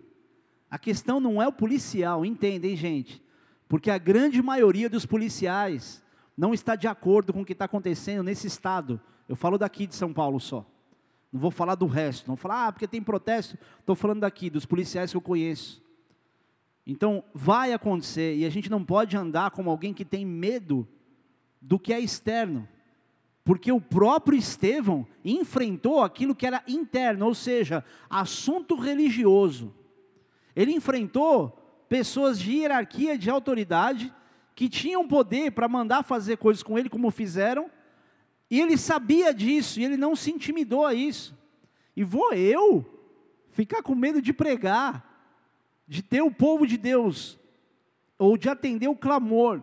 [0.70, 3.22] A questão não é o policial, entendem, gente?
[3.68, 6.02] Porque a grande maioria dos policiais
[6.36, 9.00] não está de acordo com o que está acontecendo nesse estado.
[9.28, 10.64] Eu falo daqui de São Paulo só.
[11.32, 12.28] Não vou falar do resto.
[12.28, 13.58] Não vou falar, ah, porque tem protesto.
[13.80, 15.82] Estou falando daqui, dos policiais que eu conheço.
[16.86, 18.36] Então, vai acontecer.
[18.36, 20.86] E a gente não pode andar como alguém que tem medo
[21.60, 22.68] do que é externo.
[23.44, 29.74] Porque o próprio Estevão enfrentou aquilo que era interno, ou seja, assunto religioso.
[30.54, 34.12] Ele enfrentou pessoas de hierarquia, de autoridade,
[34.54, 37.70] que tinham poder para mandar fazer coisas com ele, como fizeram,
[38.50, 41.36] e ele sabia disso, e ele não se intimidou a isso.
[41.96, 42.84] E vou eu
[43.50, 45.04] ficar com medo de pregar,
[45.86, 47.38] de ter o povo de Deus,
[48.18, 49.62] ou de atender o clamor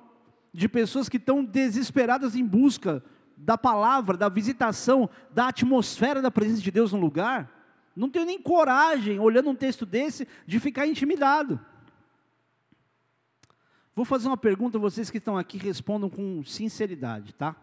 [0.54, 3.04] de pessoas que estão desesperadas em busca
[3.36, 7.50] da palavra, da visitação, da atmosfera da presença de Deus no lugar.
[7.96, 11.60] Não tenho nem coragem, olhando um texto desse, de ficar intimidado.
[13.96, 17.56] Vou fazer uma pergunta, vocês que estão aqui respondam com sinceridade, tá?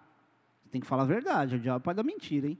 [0.70, 2.58] Tem que falar a verdade, o diabo pode dar mentira, hein?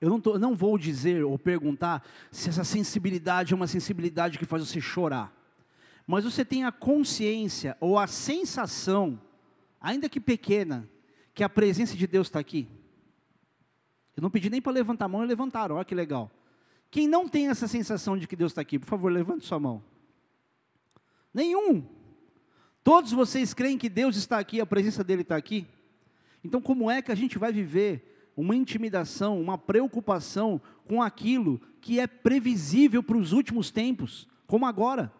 [0.00, 4.44] Eu não, tô, não vou dizer ou perguntar se essa sensibilidade é uma sensibilidade que
[4.44, 5.32] faz você chorar.
[6.06, 9.18] Mas você tem a consciência ou a sensação,
[9.80, 10.88] ainda que pequena,
[11.32, 12.68] que a presença de Deus está aqui.
[14.16, 16.30] Eu não pedi nem para levantar a mão e levantaram, olha que legal.
[16.94, 19.82] Quem não tem essa sensação de que Deus está aqui, por favor, levante sua mão.
[21.34, 21.84] Nenhum.
[22.84, 25.66] Todos vocês creem que Deus está aqui, a presença dele está aqui?
[26.44, 31.98] Então, como é que a gente vai viver uma intimidação, uma preocupação com aquilo que
[31.98, 35.12] é previsível para os últimos tempos, como agora?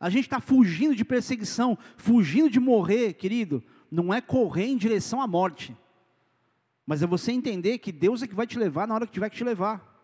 [0.00, 3.62] A gente está fugindo de perseguição, fugindo de morrer, querido.
[3.90, 5.76] Não é correr em direção à morte,
[6.86, 9.28] mas é você entender que Deus é que vai te levar na hora que tiver
[9.28, 9.95] que te levar.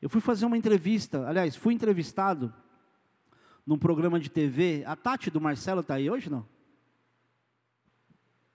[0.00, 2.52] Eu fui fazer uma entrevista, aliás, fui entrevistado
[3.66, 4.84] num programa de TV.
[4.86, 6.46] A Tati do Marcelo está aí hoje, não?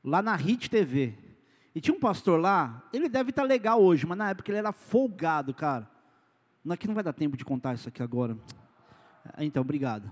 [0.03, 1.13] Lá na HIT TV.
[1.75, 4.59] E tinha um pastor lá, ele deve estar tá legal hoje, mas na época ele
[4.59, 5.89] era folgado, cara.
[6.69, 8.37] Aqui não vai dar tempo de contar isso aqui agora.
[9.37, 10.09] Então, obrigado.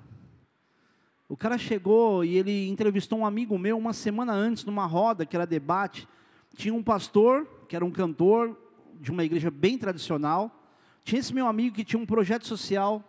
[1.29, 5.35] O cara chegou e ele entrevistou um amigo meu uma semana antes, numa roda, que
[5.35, 6.07] era debate.
[6.55, 8.57] Tinha um pastor, que era um cantor,
[8.99, 10.60] de uma igreja bem tradicional.
[11.03, 13.03] Tinha esse meu amigo que tinha um projeto social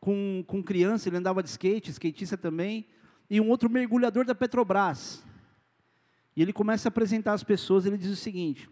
[0.00, 2.86] com, com criança, ele andava de skate, skatista também,
[3.28, 5.24] e um outro mergulhador da Petrobras.
[6.34, 8.68] E ele começa a apresentar as pessoas, ele diz o seguinte: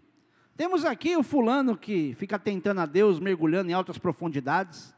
[0.57, 4.95] temos aqui o fulano que fica tentando a Deus, mergulhando em altas profundidades.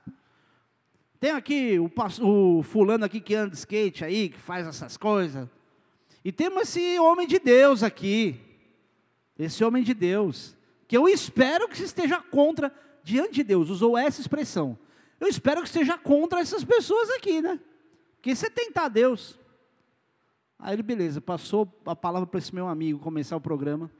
[1.18, 1.90] Tem aqui o,
[2.22, 5.48] o fulano aqui que anda de skate aí, que faz essas coisas.
[6.24, 8.40] E temos esse homem de Deus aqui.
[9.36, 10.56] Esse homem de Deus.
[10.86, 14.78] Que eu espero que esteja contra, diante de Deus, usou essa expressão.
[15.20, 17.58] Eu espero que esteja contra essas pessoas aqui, né?
[18.16, 19.38] Porque você tentar Deus.
[20.58, 23.90] Aí ele, beleza, passou a palavra para esse meu amigo começar o programa.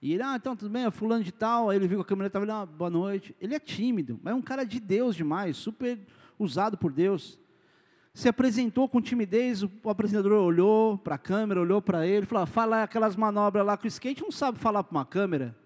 [0.00, 1.68] E ele, ah, então tudo bem, é fulano de tal.
[1.68, 3.36] Aí ele viu que a câmera estava ali, ah, boa noite.
[3.40, 5.98] Ele é tímido, mas é um cara de Deus demais, super
[6.38, 7.38] usado por Deus.
[8.14, 12.46] Se apresentou com timidez, o apresentador olhou para a câmera, olhou para ele, falou, ah,
[12.46, 15.56] fala aquelas manobras lá com o skate, não sabe falar para uma câmera.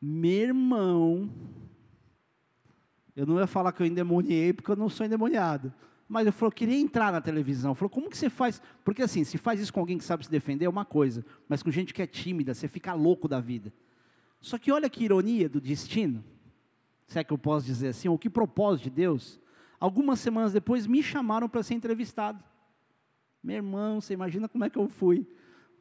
[0.00, 1.30] Meu irmão,
[3.14, 5.74] Eu não ia falar que eu endemoniei, porque eu não sou endemoniado.
[6.08, 7.74] Mas eu falou, queria entrar na televisão.
[7.74, 8.62] Falou, como que você faz?
[8.84, 11.62] Porque assim, se faz isso com alguém que sabe se defender é uma coisa, mas
[11.62, 13.72] com gente que é tímida, você fica louco da vida.
[14.40, 16.24] Só que olha que ironia do destino,
[17.06, 19.38] se é que eu posso dizer assim, ou que propósito de Deus.
[19.78, 22.42] Algumas semanas depois me chamaram para ser entrevistado.
[23.42, 25.28] Meu irmão, você imagina como é que eu fui?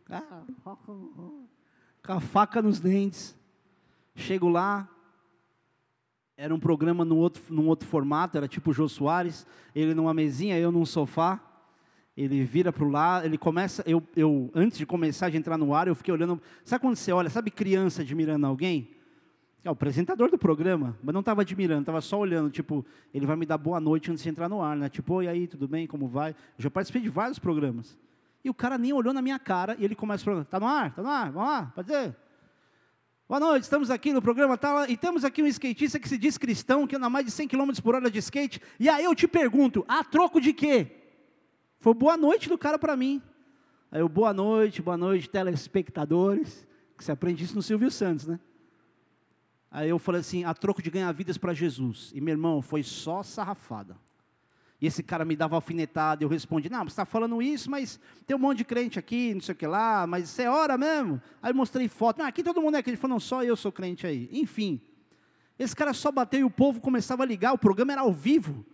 [0.09, 3.38] Ah, com a faca nos dentes.
[4.19, 4.87] Chego lá,
[6.35, 10.13] era um programa num outro, num outro formato, era tipo o Jô Soares, ele numa
[10.13, 11.39] mesinha, eu num sofá,
[12.15, 15.73] ele vira para o lado, ele começa, eu, eu, antes de começar de entrar no
[15.73, 18.89] ar, eu fiquei olhando, sabe quando você olha, sabe criança admirando alguém?
[19.63, 23.37] É o apresentador do programa, mas não estava admirando, estava só olhando, tipo, ele vai
[23.37, 24.89] me dar boa noite antes de entrar no ar, né?
[24.89, 26.31] Tipo, e aí, tudo bem, como vai?
[26.31, 27.97] Eu já participei de vários programas.
[28.43, 30.89] E o cara nem olhou na minha cara, e ele começa o está no ar,
[30.89, 32.15] está no ar, vamos lá, pode dizer?
[33.29, 36.35] Boa noite, estamos aqui no programa tal, e temos aqui um skatista que se diz
[36.35, 39.27] cristão, que anda mais de 100 km por hora de skate, e aí eu te
[39.27, 40.87] pergunto, a troco de quê?
[41.79, 43.21] Foi boa noite do cara para mim.
[43.91, 48.39] Aí eu, boa noite, boa noite, telespectadores, que você aprende isso no Silvio Santos, né?
[49.69, 52.11] Aí eu falei assim, a troco de ganhar vidas para Jesus.
[52.15, 53.95] E meu irmão, foi só sarrafada.
[54.81, 58.35] E esse cara me dava alfinetada, eu respondi, não, você está falando isso, mas tem
[58.35, 61.21] um monte de crente aqui, não sei o que lá, mas você ora mesmo?
[61.41, 63.57] Aí eu mostrei foto, ah, aqui todo mundo é crente, ele falou, não, só eu
[63.57, 64.29] sou crente aí.
[64.31, 64.79] Enfim,
[65.57, 68.65] esse cara só bateu e o povo começava a ligar, o programa era ao vivo,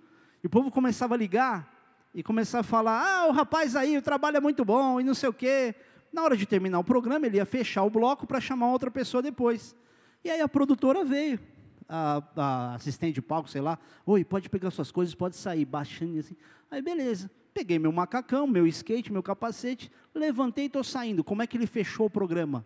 [0.44, 1.74] e o povo começava a ligar,
[2.14, 5.16] e começava a falar, ah, o rapaz aí, o trabalho é muito bom, e não
[5.16, 5.74] sei o quê.
[6.14, 9.22] Na hora de terminar o programa, ele ia fechar o bloco para chamar outra pessoa
[9.24, 9.76] depois.
[10.24, 11.40] E aí a produtora veio,
[11.88, 16.20] a, a, assistente de palco, sei lá, oi, pode pegar suas coisas, pode sair, baixando
[16.20, 16.36] assim.
[16.70, 21.24] Aí beleza, peguei meu macacão, meu skate, meu capacete, levantei e estou saindo.
[21.24, 22.66] Como é que ele fechou o programa?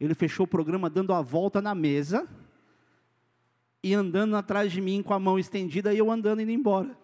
[0.00, 2.28] Ele fechou o programa dando a volta na mesa
[3.82, 6.96] e andando atrás de mim com a mão estendida e eu andando indo embora.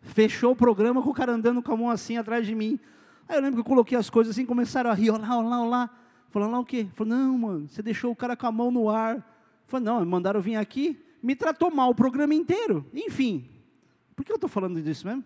[0.00, 2.78] Fechou o programa com o cara andando com a mão assim atrás de mim.
[3.28, 5.90] Aí eu lembro que eu coloquei as coisas assim, começaram a rir, olá, olá, olá.
[6.28, 6.88] Falou, lá o quê?
[6.94, 9.31] Falou, não, mano, você deixou o cara com a mão no ar.
[9.72, 12.84] Falei, não, mandaram vir aqui, me tratou mal o programa inteiro.
[12.92, 13.48] Enfim,
[14.14, 15.24] por que eu estou falando disso mesmo?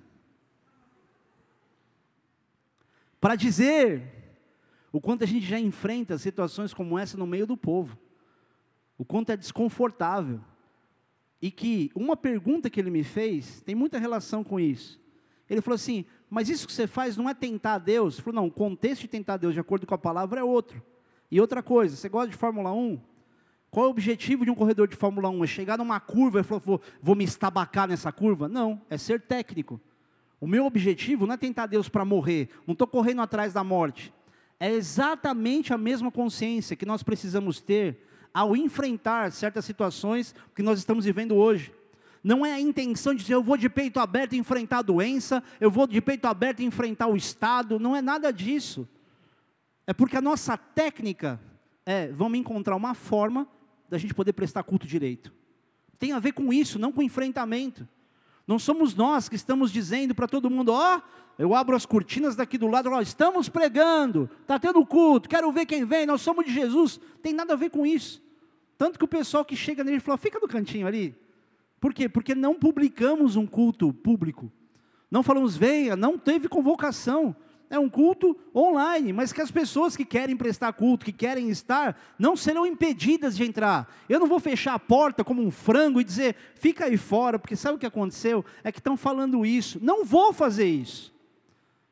[3.21, 4.05] Para dizer
[4.93, 7.99] o quanto a gente já enfrenta situações como essa no meio do povo,
[8.97, 10.41] o quanto é desconfortável.
[11.43, 15.01] E que uma pergunta que ele me fez tem muita relação com isso.
[15.51, 18.15] Ele falou assim: Mas isso que você faz não é tentar Deus?
[18.15, 20.81] Ele falou: Não, o contexto de tentar Deus, de acordo com a palavra, é outro.
[21.31, 23.16] E outra coisa, você gosta de Fórmula 1?
[23.71, 25.45] Qual é o objetivo de um corredor de Fórmula 1?
[25.45, 28.49] É chegar numa curva e falar, vou, vou me estabacar nessa curva?
[28.49, 29.81] Não, é ser técnico.
[30.41, 34.13] O meu objetivo não é tentar Deus para morrer, não estou correndo atrás da morte.
[34.59, 40.79] É exatamente a mesma consciência que nós precisamos ter ao enfrentar certas situações que nós
[40.79, 41.73] estamos vivendo hoje.
[42.23, 45.71] Não é a intenção de dizer eu vou de peito aberto enfrentar a doença, eu
[45.71, 48.89] vou de peito aberto enfrentar o Estado, não é nada disso.
[49.87, 51.41] É porque a nossa técnica
[51.85, 53.47] é, vamos encontrar uma forma
[53.89, 55.33] da gente poder prestar culto direito.
[55.99, 57.89] Tem a ver com isso, não com enfrentamento.
[58.47, 61.03] Não somos nós que estamos dizendo para todo mundo, ó, oh,
[61.39, 65.67] eu abro as cortinas daqui do lado, ó, estamos pregando, está tendo culto, quero ver
[65.67, 67.01] quem vem, nós somos de Jesus.
[67.23, 68.23] Tem nada a ver com isso.
[68.79, 71.15] Tanto que o pessoal que chega nele fala, fica no cantinho ali.
[71.81, 72.09] Por quê?
[72.09, 74.51] Porque não publicamos um culto público.
[75.11, 77.35] Não falamos, venha, não teve convocação
[77.69, 81.99] é um culto online, mas que as pessoas que querem prestar culto, que querem estar,
[82.19, 83.93] não serão impedidas de entrar.
[84.09, 87.57] Eu não vou fechar a porta como um frango e dizer, fica aí fora, porque
[87.57, 88.45] sabe o que aconteceu?
[88.63, 89.79] É que estão falando isso.
[89.83, 91.13] Não vou fazer isso.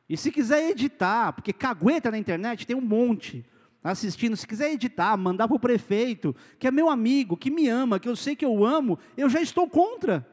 [0.08, 3.44] E se quiser editar, porque cagueta na internet tem um monte
[3.82, 8.00] assistindo, se quiser editar, mandar para o prefeito, que é meu amigo, que me ama,
[8.00, 10.26] que eu sei que eu amo, eu já estou contra.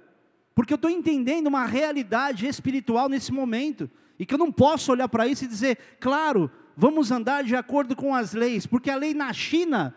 [0.56, 3.90] Porque eu estou entendendo uma realidade espiritual nesse momento.
[4.22, 7.96] E que eu não posso olhar para isso e dizer, claro, vamos andar de acordo
[7.96, 9.96] com as leis, porque a lei na China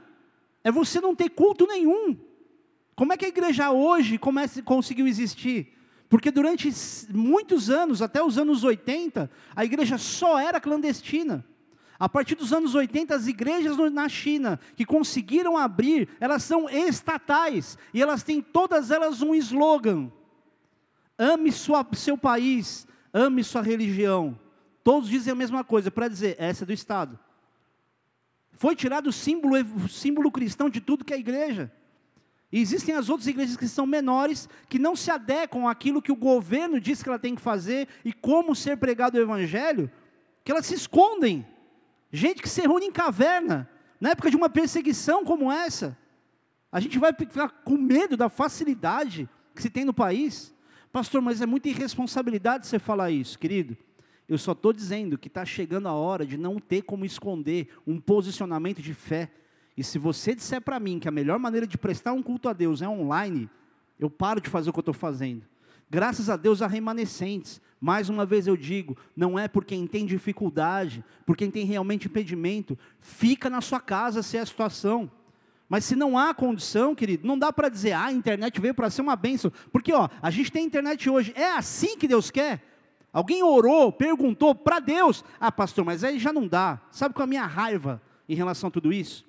[0.64, 2.16] é você não ter culto nenhum.
[2.96, 5.76] Como é que a igreja hoje comece, conseguiu existir?
[6.08, 6.72] Porque durante
[7.12, 11.44] muitos anos, até os anos 80, a igreja só era clandestina.
[11.98, 17.76] A partir dos anos 80, as igrejas na China que conseguiram abrir, elas são estatais
[17.92, 20.10] e elas têm todas elas um slogan:
[21.18, 24.38] ame sua, seu país, ame sua religião.
[24.82, 27.18] Todos dizem a mesma coisa, para dizer, essa é do Estado.
[28.52, 31.72] Foi tirado o símbolo, o símbolo cristão de tudo que é igreja.
[32.52, 36.16] E existem as outras igrejas que são menores, que não se adequam àquilo que o
[36.16, 39.90] governo diz que ela tem que fazer e como ser pregado o evangelho,
[40.44, 41.44] que elas se escondem.
[42.12, 43.68] Gente que se reúne em caverna,
[44.00, 45.98] na época de uma perseguição como essa.
[46.70, 50.53] A gente vai ficar com medo da facilidade que se tem no país.
[50.94, 53.76] Pastor, mas é muita irresponsabilidade você falar isso, querido.
[54.28, 57.98] Eu só estou dizendo que está chegando a hora de não ter como esconder um
[57.98, 59.28] posicionamento de fé.
[59.76, 62.52] E se você disser para mim que a melhor maneira de prestar um culto a
[62.52, 63.50] Deus é online,
[63.98, 65.42] eu paro de fazer o que eu estou fazendo.
[65.90, 67.60] Graças a Deus há remanescentes.
[67.80, 72.06] Mais uma vez eu digo, não é por quem tem dificuldade, por quem tem realmente
[72.06, 75.10] impedimento, fica na sua casa se é a situação.
[75.68, 78.90] Mas se não há condição, querido, não dá para dizer, ah, a internet veio para
[78.90, 79.52] ser uma bênção.
[79.72, 82.62] Porque, ó, a gente tem internet hoje, é assim que Deus quer?
[83.12, 86.80] Alguém orou, perguntou para Deus, ah, pastor, mas aí já não dá.
[86.90, 89.24] Sabe qual é a minha raiva em relação a tudo isso?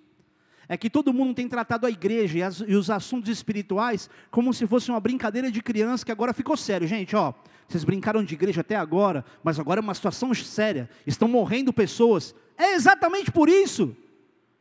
[0.67, 4.54] é que todo mundo tem tratado a igreja e, as, e, os assuntos espirituais como
[4.54, 6.88] se fosse uma brincadeira de criança que agora ficou sério.
[6.88, 7.34] Gente, ó,
[7.67, 10.89] vocês brincaram de igreja até agora, mas agora é uma situação séria.
[11.06, 12.34] Estão morrendo pessoas.
[12.58, 13.95] É exatamente por isso.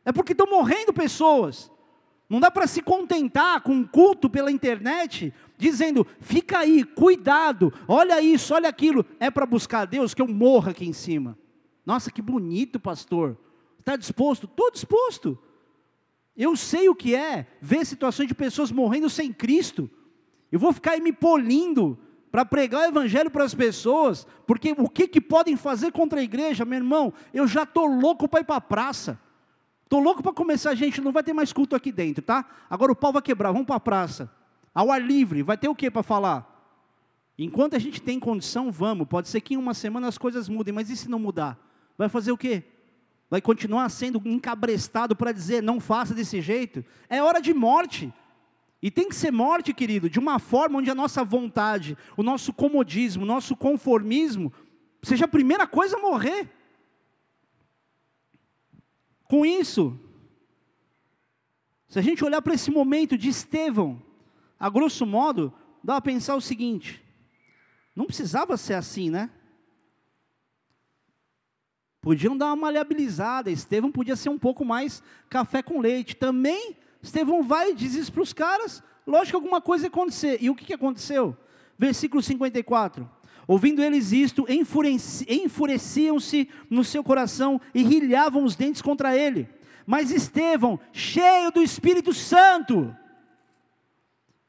[0.05, 1.71] É porque estão morrendo pessoas.
[2.29, 8.21] Não dá para se contentar com um culto pela internet, dizendo, fica aí, cuidado, olha
[8.21, 9.05] isso, olha aquilo.
[9.19, 11.37] É para buscar a Deus que eu morra aqui em cima.
[11.85, 13.37] Nossa, que bonito, pastor.
[13.79, 14.45] Está disposto?
[14.45, 15.37] Estou disposto.
[16.35, 19.89] Eu sei o que é ver situações de pessoas morrendo sem Cristo.
[20.51, 21.97] Eu vou ficar aí me polindo
[22.31, 26.23] para pregar o evangelho para as pessoas, porque o que, que podem fazer contra a
[26.23, 27.13] igreja, meu irmão?
[27.33, 29.19] Eu já estou louco para ir para a praça.
[29.85, 32.45] Estou louco para começar, gente, não vai ter mais culto aqui dentro, tá?
[32.69, 34.29] Agora o pau vai quebrar, vamos para a praça.
[34.73, 36.51] Ao ar livre, vai ter o que para falar?
[37.37, 39.07] Enquanto a gente tem condição, vamos.
[39.07, 41.57] Pode ser que em uma semana as coisas mudem, mas e se não mudar?
[41.97, 42.63] Vai fazer o quê?
[43.29, 48.13] vai continuar sendo encabrestado para dizer não faça desse jeito, é hora de morte.
[48.81, 52.53] E tem que ser morte, querido, de uma forma onde a nossa vontade, o nosso
[52.53, 54.53] comodismo, o nosso conformismo,
[55.01, 56.49] seja a primeira coisa a morrer.
[59.27, 59.99] Com isso,
[61.87, 64.01] se a gente olhar para esse momento de Estevão,
[64.59, 67.03] a grosso modo, dá a pensar o seguinte:
[67.95, 69.29] não precisava ser assim, né?
[72.01, 73.49] Podiam dar uma maleabilizada.
[73.49, 76.15] Estevão podia ser um pouco mais café com leite.
[76.15, 78.83] Também, Estevão vai e diz isso para os caras.
[79.07, 80.37] Lógico que alguma coisa ia acontecer.
[80.39, 81.35] E o que aconteceu?
[81.77, 83.09] Versículo 54.
[83.47, 84.45] Ouvindo eles isto,
[85.27, 89.47] enfureciam-se no seu coração e rilhavam os dentes contra ele.
[89.85, 92.95] Mas Estevão, cheio do Espírito Santo,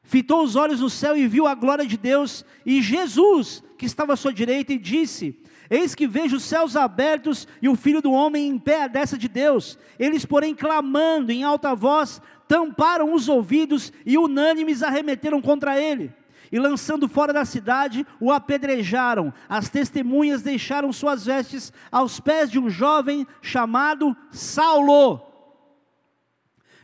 [0.01, 4.13] fitou os olhos no céu e viu a glória de Deus e Jesus, que estava
[4.13, 8.11] à sua direita, e disse: Eis que vejo os céus abertos e o filho do
[8.11, 9.77] homem em pé à destra de Deus.
[9.99, 16.11] Eles, porém, clamando em alta voz, tamparam os ouvidos e unânimes arremeteram contra ele.
[16.51, 19.33] E lançando fora da cidade, o apedrejaram.
[19.49, 25.21] As testemunhas deixaram suas vestes aos pés de um jovem chamado Saulo.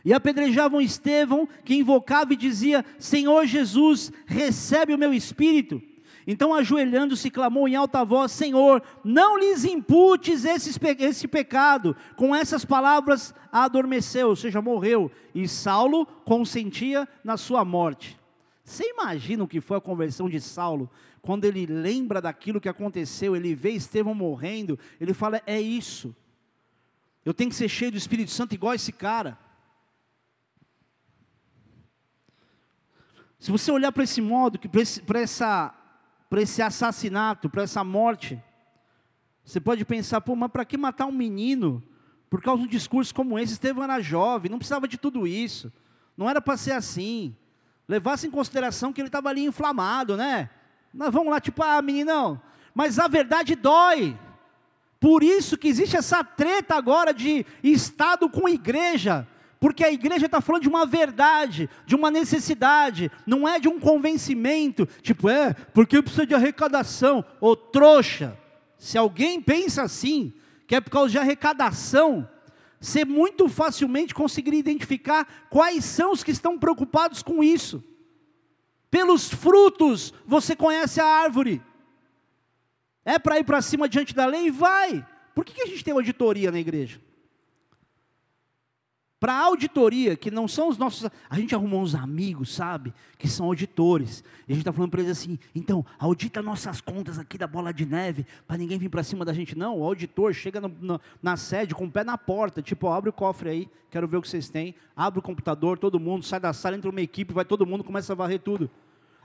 [0.04, 5.80] E apedrejavam Estevão, que invocava e dizia: Senhor Jesus, recebe o meu espírito.
[6.26, 11.96] Então, ajoelhando-se, clamou em alta voz: Senhor, não lhes imputes esse, esse pecado.
[12.16, 15.10] Com essas palavras, adormeceu, ou seja, morreu.
[15.34, 18.18] E Saulo consentia na sua morte.
[18.64, 20.90] Você imagina o que foi a conversão de Saulo?
[21.20, 26.16] Quando ele lembra daquilo que aconteceu, ele vê Estevão morrendo, ele fala: É isso.
[27.22, 29.38] Eu tenho que ser cheio do Espírito Santo igual esse cara.
[33.38, 38.42] Se você olhar para esse modo, para esse assassinato, para essa morte.
[39.44, 41.82] Você pode pensar, pô, mas para que matar um menino
[42.30, 43.52] por causa de um discurso como esse?
[43.52, 45.70] Estevão era jovem, não precisava de tudo isso.
[46.16, 47.36] Não era para ser assim.
[47.88, 50.50] Levasse em consideração que ele estava ali inflamado, né?
[50.92, 52.40] Nós vamos lá, tipo, ah, meninão,
[52.74, 54.18] mas a verdade dói.
[55.00, 59.28] Por isso que existe essa treta agora de Estado com igreja.
[59.60, 63.80] Porque a igreja está falando de uma verdade, de uma necessidade, não é de um
[63.80, 68.36] convencimento, tipo, é, porque precisa de arrecadação, ô trouxa.
[68.78, 70.34] Se alguém pensa assim,
[70.66, 72.28] que é por causa de arrecadação,
[72.84, 77.82] você muito facilmente conseguiria identificar quais são os que estão preocupados com isso.
[78.90, 81.62] Pelos frutos você conhece a árvore.
[83.02, 84.50] É para ir para cima diante da lei?
[84.50, 85.06] Vai.
[85.34, 87.00] Por que, que a gente tem auditoria na igreja?
[89.24, 91.10] Para a auditoria, que não são os nossos.
[91.30, 92.92] A gente arrumou uns amigos, sabe?
[93.16, 94.22] Que são auditores.
[94.46, 97.72] E a gente está falando para eles assim: então, audita nossas contas aqui da bola
[97.72, 99.56] de neve, para ninguém vir para cima da gente.
[99.56, 103.08] Não, o auditor chega no, no, na sede com o pé na porta, tipo, abre
[103.08, 104.74] o cofre aí, quero ver o que vocês têm.
[104.94, 108.12] Abre o computador, todo mundo, sai da sala, entra uma equipe, vai todo mundo, começa
[108.12, 108.70] a varrer tudo.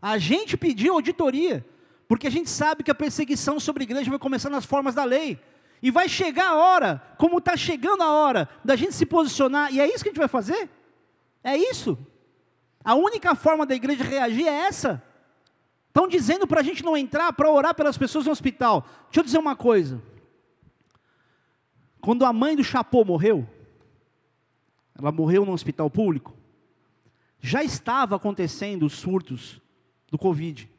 [0.01, 1.65] A gente pediu auditoria,
[2.07, 5.03] porque a gente sabe que a perseguição sobre a igreja vai começar nas formas da
[5.03, 5.37] lei.
[5.81, 9.79] E vai chegar a hora, como está chegando a hora, da gente se posicionar, e
[9.79, 10.69] é isso que a gente vai fazer?
[11.43, 11.97] É isso.
[12.83, 15.01] A única forma da igreja reagir é essa.
[15.87, 18.85] Estão dizendo para a gente não entrar para orar pelas pessoas no hospital.
[19.05, 20.01] Deixa eu dizer uma coisa.
[22.01, 23.47] Quando a mãe do Chapô morreu,
[24.97, 26.35] ela morreu no hospital público,
[27.41, 29.61] já estava acontecendo os surtos
[30.09, 30.69] do Covid.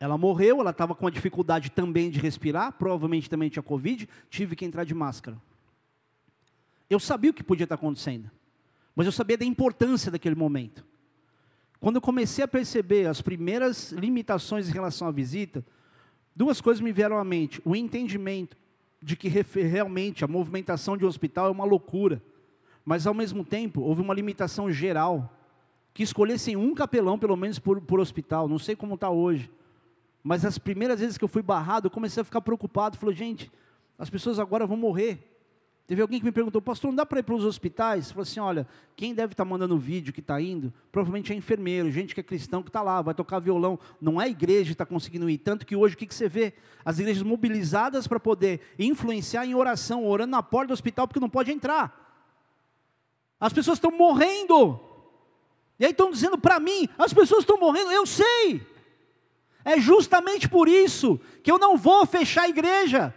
[0.00, 4.56] Ela morreu, ela estava com a dificuldade também de respirar, provavelmente também tinha Covid, tive
[4.56, 5.36] que entrar de máscara.
[6.88, 8.30] Eu sabia o que podia estar acontecendo,
[8.96, 10.86] mas eu sabia da importância daquele momento.
[11.78, 15.64] Quando eu comecei a perceber as primeiras limitações em relação à visita,
[16.34, 17.60] duas coisas me vieram à mente.
[17.62, 18.56] O entendimento
[19.02, 22.22] de que realmente a movimentação de um hospital é uma loucura,
[22.84, 25.36] mas ao mesmo tempo houve uma limitação geral,
[25.92, 29.50] que escolhessem um capelão pelo menos por, por hospital, não sei como está hoje,
[30.22, 33.50] mas as primeiras vezes que eu fui barrado, eu comecei a ficar preocupado, falei, gente,
[33.98, 35.30] as pessoas agora vão morrer,
[35.90, 38.12] Teve alguém que me perguntou, pastor, não dá para ir para os hospitais?
[38.12, 38.64] Falei assim, olha,
[38.94, 42.22] quem deve estar tá mandando vídeo que está indo, provavelmente é enfermeiro, gente que é
[42.22, 43.76] cristão que está lá, vai tocar violão.
[44.00, 45.38] Não é a igreja que está conseguindo ir.
[45.38, 46.54] Tanto que hoje o que, que você vê?
[46.84, 51.28] As igrejas mobilizadas para poder influenciar em oração, orando na porta do hospital porque não
[51.28, 52.22] pode entrar.
[53.40, 54.78] As pessoas estão morrendo.
[55.76, 58.64] E aí estão dizendo para mim, as pessoas estão morrendo, eu sei.
[59.64, 63.14] É justamente por isso que eu não vou fechar a igreja.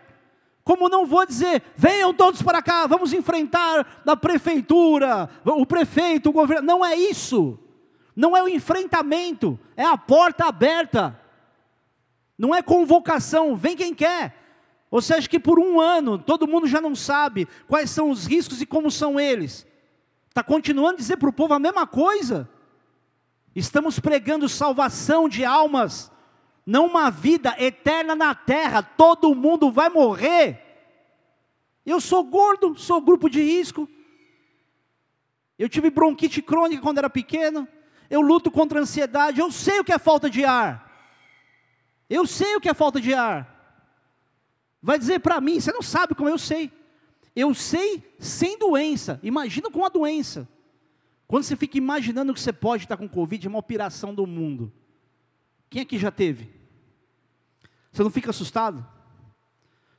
[0.63, 6.33] Como não vou dizer, venham todos para cá, vamos enfrentar a prefeitura, o prefeito, o
[6.33, 6.65] governo.
[6.65, 7.59] Não é isso.
[8.15, 11.19] Não é o enfrentamento, é a porta aberta.
[12.37, 14.35] Não é convocação, vem quem quer.
[14.89, 18.61] Ou seja, que por um ano todo mundo já não sabe quais são os riscos
[18.61, 19.65] e como são eles.
[20.29, 22.47] Está continuando a dizer para o povo a mesma coisa.
[23.55, 26.11] Estamos pregando salvação de almas
[26.65, 30.61] não uma vida eterna na terra, todo mundo vai morrer.
[31.85, 33.89] Eu sou gordo, sou grupo de risco.
[35.59, 37.67] Eu tive bronquite crônica quando era pequeno.
[38.09, 39.39] Eu luto contra a ansiedade.
[39.39, 40.89] Eu sei o que é falta de ar.
[42.09, 43.49] Eu sei o que é falta de ar.
[44.81, 46.71] Vai dizer para mim, você não sabe como eu sei.
[47.35, 49.19] Eu sei sem doença.
[49.23, 50.47] Imagina com a doença.
[51.27, 54.71] Quando você fica imaginando que você pode estar com Covid, é uma operação do mundo.
[55.73, 56.53] Quem aqui já teve?
[57.91, 58.85] Você não fica assustado?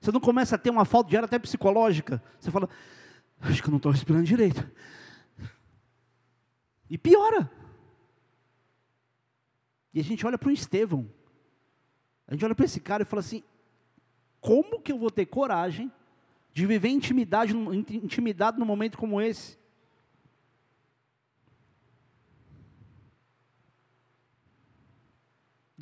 [0.00, 2.22] Você não começa a ter uma falta de ar até psicológica?
[2.38, 2.68] Você fala,
[3.40, 4.70] acho que eu não estou respirando direito.
[6.88, 7.50] E piora.
[9.92, 11.10] E a gente olha para o Estevão.
[12.28, 13.42] A gente olha para esse cara e fala assim:
[14.40, 15.90] como que eu vou ter coragem
[16.52, 19.58] de viver intimidade, intimidade num momento como esse?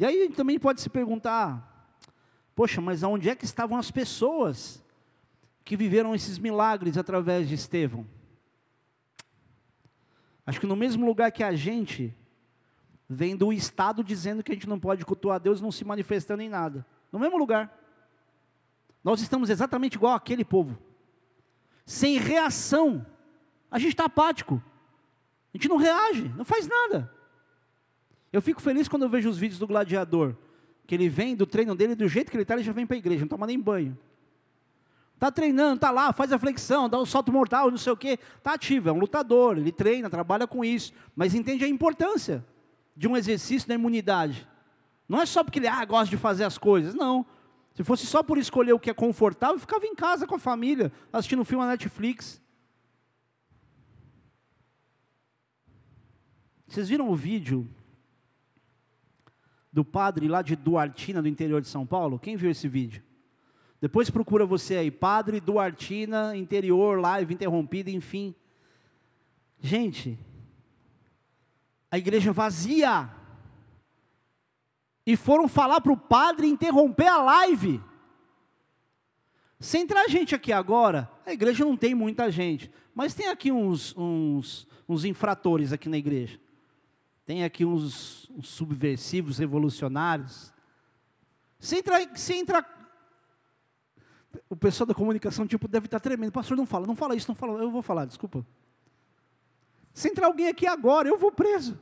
[0.03, 1.97] E aí também pode se perguntar:
[2.57, 4.83] poxa, mas onde é que estavam as pessoas
[5.65, 8.05] que viveram esses milagres através de Estevão?
[10.45, 12.13] Acho que no mesmo lugar que a gente,
[13.09, 16.49] vendo o Estado dizendo que a gente não pode cultuar Deus, não se manifestando em
[16.49, 16.85] nada.
[17.13, 17.73] No mesmo lugar.
[19.05, 20.77] Nós estamos exatamente igual aquele povo.
[21.87, 23.07] Sem reação.
[23.71, 24.61] A gente está apático.
[25.55, 27.22] A gente não reage, não faz nada.
[28.33, 30.35] Eu fico feliz quando eu vejo os vídeos do gladiador,
[30.87, 32.97] que ele vem do treino dele, do jeito que ele está, ele já vem para
[32.97, 33.97] a igreja, não toma nem banho.
[35.15, 38.19] Está treinando, está lá, faz a flexão, dá um salto mortal, não sei o quê.
[38.39, 40.93] Está ativo, é um lutador, ele treina, trabalha com isso.
[41.15, 42.45] Mas entende a importância
[42.97, 44.49] de um exercício da imunidade.
[45.09, 47.25] Não é só porque ele ah, gosta de fazer as coisas, não.
[47.75, 50.91] Se fosse só por escolher o que é confortável, ficava em casa com a família,
[51.13, 52.43] assistindo um filme na Netflix.
[56.67, 57.71] Vocês viram o vídeo
[59.73, 62.19] do padre lá de Duartina, do interior de São Paulo?
[62.19, 63.03] Quem viu esse vídeo?
[63.81, 68.35] Depois procura você aí, padre Duartina, interior, live interrompida, enfim.
[69.59, 70.19] Gente,
[71.91, 73.11] a igreja vazia.
[75.05, 77.81] E foram falar para o padre interromper a live.
[79.59, 83.97] Se entrar gente aqui agora, a igreja não tem muita gente, mas tem aqui uns,
[83.97, 86.41] uns, uns infratores aqui na igreja.
[87.25, 90.53] Tem aqui uns, uns subversivos revolucionários.
[91.59, 92.67] Se entra, se entra.
[94.49, 96.33] O pessoal da comunicação tipo, deve estar tremendo.
[96.33, 97.63] Pastor, não fala, não fala isso, não fala.
[97.63, 98.45] Eu vou falar, desculpa.
[99.95, 101.79] Se entrar alguém aqui agora, eu vou preso.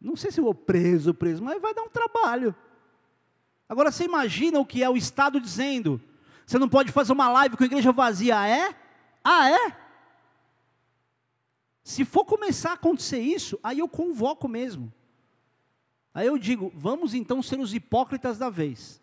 [0.00, 2.54] Não sei se eu vou preso, preso, mas vai dar um trabalho.
[3.68, 6.00] Agora você imagina o que é o Estado dizendo:
[6.46, 8.74] você não pode fazer uma live com a igreja vazia, ah, é?
[9.22, 9.85] Ah, é?
[11.86, 14.92] Se for começar a acontecer isso, aí eu convoco mesmo.
[16.12, 19.00] Aí eu digo, vamos então ser os hipócritas da vez.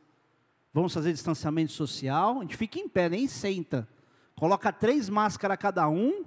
[0.74, 3.88] Vamos fazer distanciamento social, a gente fica em pé, nem senta.
[4.36, 6.26] Coloca três máscaras cada um,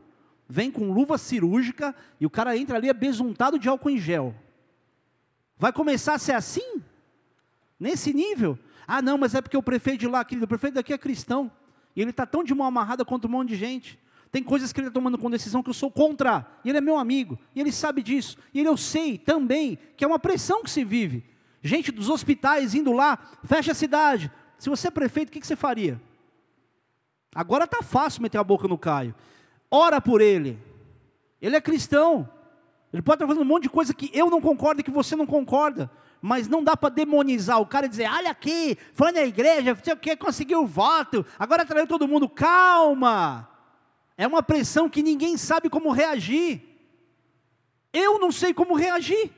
[0.49, 4.35] vem com luva cirúrgica e o cara entra ali é besuntado de álcool em gel.
[5.59, 6.83] Vai começar a ser assim?
[7.79, 8.59] Nesse nível?
[8.87, 11.53] Ah, não, mas é porque o prefeito de lá, querido, o prefeito daqui é cristão.
[11.95, 14.06] E ele está tão de mão amarrada quanto um monte de gente.
[14.37, 16.47] Tem coisas que ele está tomando com decisão que eu sou contra.
[16.62, 17.39] E ele é meu amigo.
[17.55, 18.37] E ele sabe disso.
[18.53, 21.24] E eu sei também que é uma pressão que se vive.
[21.62, 24.30] Gente dos hospitais indo lá, fecha a cidade.
[24.59, 25.99] Se você é prefeito, o que, que você faria?
[27.34, 29.14] Agora está fácil meter a boca no Caio.
[29.70, 30.59] Ora por ele.
[31.41, 32.28] Ele é cristão.
[32.93, 35.16] Ele pode estar fazendo um monte de coisa que eu não concordo e que você
[35.16, 35.91] não concorda.
[36.20, 39.82] Mas não dá para demonizar o cara e dizer, olha aqui, foi na igreja, não
[39.82, 42.28] sei o que, conseguiu voto, agora traiu todo mundo.
[42.28, 43.56] Calma!
[44.17, 46.62] É uma pressão que ninguém sabe como reagir.
[47.93, 49.31] Eu não sei como reagir.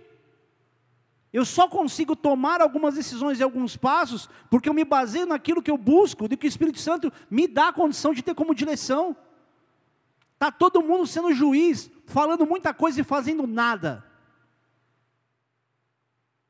[1.33, 5.70] Eu só consigo tomar algumas decisões e alguns passos porque eu me baseio naquilo que
[5.70, 9.16] eu busco, do que o Espírito Santo me dá a condição de ter como direção.
[10.35, 14.05] Está todo mundo sendo juiz, falando muita coisa e fazendo nada.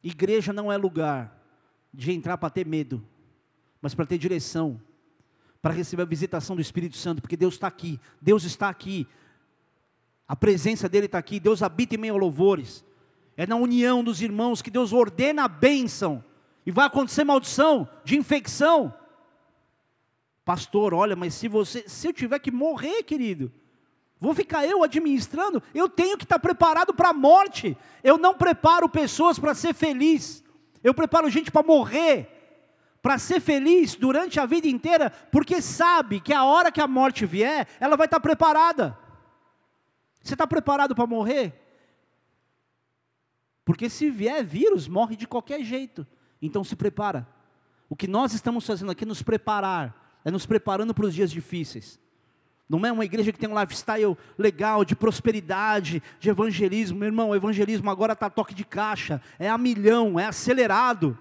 [0.02, 1.36] Igreja não é lugar
[1.92, 3.04] de entrar para ter medo,
[3.80, 4.80] mas para ter direção,
[5.60, 9.06] para receber a visitação do Espírito Santo, porque Deus está aqui, Deus está aqui,
[10.26, 12.84] a presença dEle está aqui, Deus habita em meio a louvores,
[13.36, 16.24] é na união dos irmãos que Deus ordena a bênção,
[16.64, 18.94] e vai acontecer maldição, de infecção.
[20.44, 23.52] Pastor, olha, mas se você, se eu tiver que morrer, querido,
[24.20, 25.62] Vou ficar eu administrando?
[25.72, 27.76] Eu tenho que estar preparado para a morte.
[28.02, 30.42] Eu não preparo pessoas para ser feliz.
[30.82, 32.37] Eu preparo gente para morrer,
[33.02, 37.24] para ser feliz durante a vida inteira, porque sabe que a hora que a morte
[37.24, 38.98] vier, ela vai estar preparada.
[40.22, 41.52] Você está preparado para morrer?
[43.64, 46.06] Porque se vier vírus, morre de qualquer jeito.
[46.40, 47.26] Então se prepara.
[47.88, 51.30] O que nós estamos fazendo aqui é nos preparar, é nos preparando para os dias
[51.30, 51.98] difíceis.
[52.68, 56.98] Não é uma igreja que tem um lifestyle legal, de prosperidade, de evangelismo.
[56.98, 61.18] Meu irmão, o evangelismo agora está toque de caixa, é a milhão, é acelerado,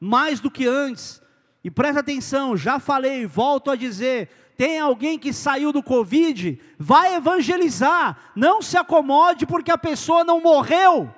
[0.00, 1.22] mais do que antes.
[1.62, 7.14] E presta atenção, já falei, volto a dizer: tem alguém que saiu do Covid, vai
[7.14, 11.12] evangelizar, não se acomode porque a pessoa não morreu,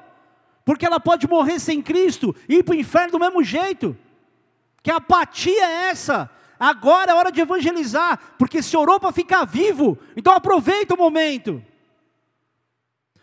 [0.64, 3.96] porque ela pode morrer sem Cristo e ir para o inferno do mesmo jeito.
[4.82, 6.30] Que apatia é essa?
[6.58, 11.62] Agora é hora de evangelizar, porque se orou para ficar vivo, então aproveita o momento.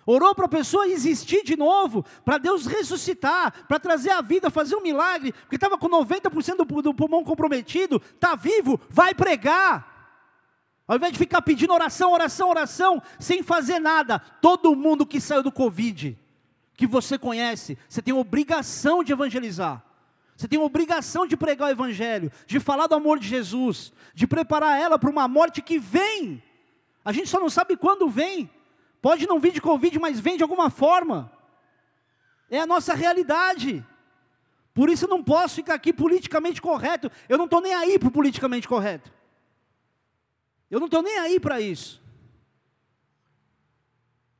[0.06, 4.76] Orou para a pessoa existir de novo, para Deus ressuscitar, para trazer a vida, fazer
[4.76, 9.94] um milagre, porque estava com 90% do, pulmão comprometido, está vivo, vai pregar.
[10.88, 15.42] Ao invés de ficar pedindo oração, oração, oração, sem fazer nada, todo mundo que saiu
[15.42, 16.16] do Covid,
[16.76, 19.84] que você conhece, você tem obrigação de evangelizar.
[20.38, 24.80] Você tem obrigação de pregar o Evangelho, de falar do amor de Jesus, de preparar
[24.80, 26.44] ela para uma morte que vem.
[27.06, 28.50] A gente só não sabe quando vem.
[29.06, 31.32] Pode não vir de Covid, mas vem de alguma forma.
[32.50, 33.86] É a nossa realidade.
[34.74, 37.12] Por isso eu não posso ficar aqui politicamente correto.
[37.30, 39.14] Eu não estou nem aí para o politicamente correto.
[40.72, 42.02] Eu não estou nem aí para isso.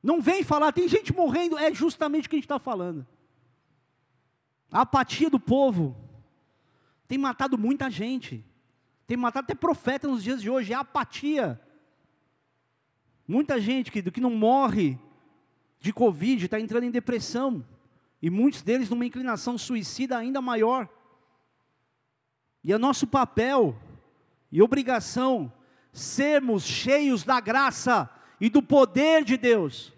[0.02, 3.06] Não vem falar, tem gente morrendo, é justamente o que a gente está falando.
[4.72, 5.96] A apatia do povo
[7.08, 8.44] tem matado muita gente.
[9.06, 10.74] Tem matado até profeta nos dias de hoje.
[10.74, 11.62] É apatia.
[13.28, 15.00] Muita gente que, que não morre
[15.80, 17.66] de Covid está entrando em depressão.
[18.22, 20.90] E muitos deles numa inclinação suicida ainda maior.
[22.64, 23.78] E é nosso papel
[24.52, 25.52] e obrigação
[25.92, 28.10] sermos cheios da graça
[28.40, 29.94] e do poder de Deus.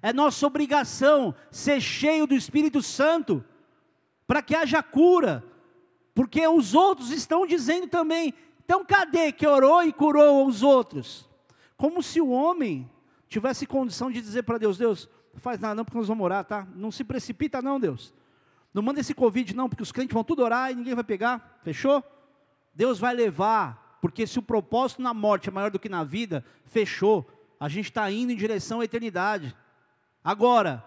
[0.00, 3.44] É nossa obrigação ser cheio do Espírito Santo
[4.26, 5.44] para que haja cura,
[6.14, 11.28] porque os outros estão dizendo também, então cadê que orou e curou os outros?
[11.76, 12.90] Como se o homem
[13.28, 16.44] tivesse condição de dizer para Deus, Deus, não faz nada não, porque nós vamos orar,
[16.44, 16.66] tá?
[16.74, 18.14] Não se precipita não, Deus.
[18.72, 21.60] Não manda esse Covid não, porque os crentes vão tudo orar e ninguém vai pegar,
[21.62, 22.02] fechou?
[22.74, 26.44] Deus vai levar, porque se o propósito na morte é maior do que na vida,
[26.64, 27.26] fechou.
[27.58, 29.56] A gente está indo em direção à eternidade.
[30.22, 30.84] Agora,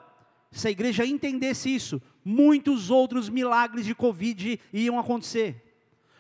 [0.52, 5.66] se a igreja entendesse isso, muitos outros milagres de Covid iam acontecer.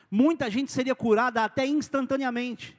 [0.10, 2.79] Muita gente seria curada até instantaneamente.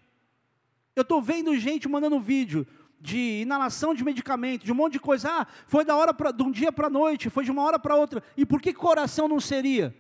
[0.94, 2.66] Eu estou vendo gente mandando vídeo
[3.00, 5.28] de inalação de medicamento, de um monte de coisa.
[5.30, 7.78] Ah, foi da hora pra, de um dia para a noite, foi de uma hora
[7.78, 8.22] para outra.
[8.36, 9.96] E por que coração não seria?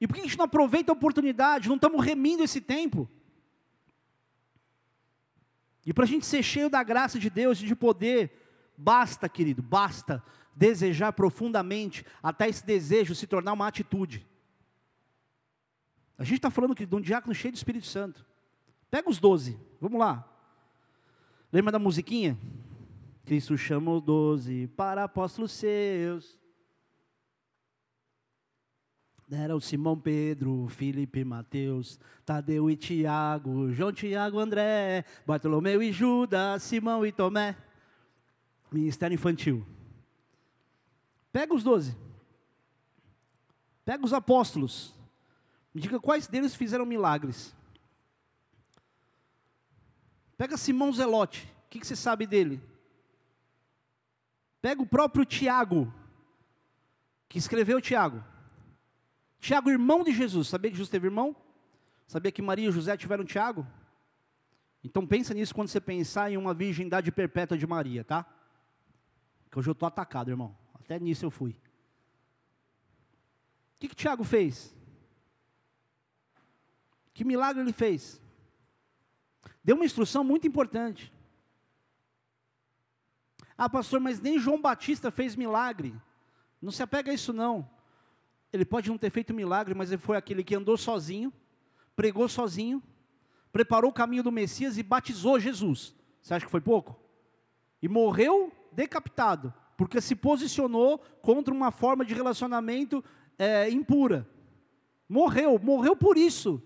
[0.00, 1.68] E por que a gente não aproveita a oportunidade?
[1.68, 3.08] Não estamos remindo esse tempo?
[5.84, 8.32] E para a gente ser cheio da graça de Deus e de poder,
[8.76, 10.22] basta, querido, basta
[10.54, 14.26] desejar profundamente, até esse desejo se tornar uma atitude.
[16.18, 18.29] A gente está falando de um diácono cheio do Espírito Santo.
[18.90, 20.26] Pega os doze, vamos lá.
[21.52, 22.38] Lembra da musiquinha?
[23.24, 26.38] Cristo chamou doze para apóstolos seus.
[29.30, 37.06] Eram Simão Pedro, Felipe Mateus, Tadeu e Tiago, João, Tiago, André, Bartolomeu e Judas, Simão
[37.06, 37.56] e Tomé.
[38.72, 39.64] Ministério infantil.
[41.32, 41.96] Pega os doze.
[43.84, 44.92] Pega os apóstolos.
[45.72, 47.54] Me diga quais deles fizeram milagres.
[50.40, 51.44] Pega Simão Zelote.
[51.66, 52.62] O que, que você sabe dele?
[54.62, 55.92] Pega o próprio Tiago,
[57.28, 58.24] que escreveu Tiago.
[59.38, 60.48] Tiago, irmão de Jesus.
[60.48, 61.36] Sabia que Jesus teve irmão?
[62.06, 63.66] Sabia que Maria e José tiveram Tiago?
[64.82, 68.24] Então pensa nisso quando você pensar em uma virgindade perpétua de Maria, tá?
[69.50, 70.56] Que hoje eu estou atacado, irmão.
[70.72, 71.50] Até nisso eu fui.
[71.50, 71.56] O
[73.78, 74.74] que, que Tiago fez?
[77.12, 78.18] Que milagre ele fez?
[79.62, 81.12] Deu uma instrução muito importante.
[83.56, 85.94] Ah, pastor, mas nem João Batista fez milagre.
[86.62, 87.68] Não se apega a isso não.
[88.52, 91.32] Ele pode não ter feito milagre, mas ele foi aquele que andou sozinho,
[91.94, 92.82] pregou sozinho,
[93.52, 95.94] preparou o caminho do Messias e batizou Jesus.
[96.20, 96.98] Você acha que foi pouco?
[97.82, 103.04] E morreu decapitado, porque se posicionou contra uma forma de relacionamento
[103.38, 104.28] é, impura.
[105.08, 106.62] Morreu, morreu por isso.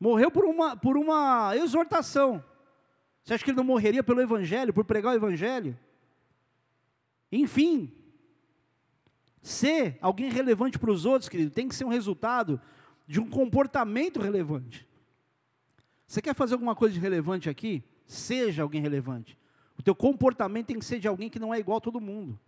[0.00, 2.42] Morreu por uma, por uma exortação.
[3.22, 5.78] Você acha que ele não morreria pelo Evangelho, por pregar o Evangelho?
[7.30, 7.92] Enfim,
[9.42, 12.60] ser alguém relevante para os outros, querido, tem que ser um resultado
[13.06, 14.86] de um comportamento relevante.
[16.06, 17.84] Você quer fazer alguma coisa de relevante aqui?
[18.06, 19.38] Seja alguém relevante.
[19.76, 22.38] O teu comportamento tem que ser de alguém que não é igual a todo mundo.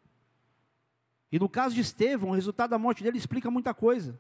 [1.31, 4.19] E no caso de Estevão, o resultado da morte dele explica muita coisa.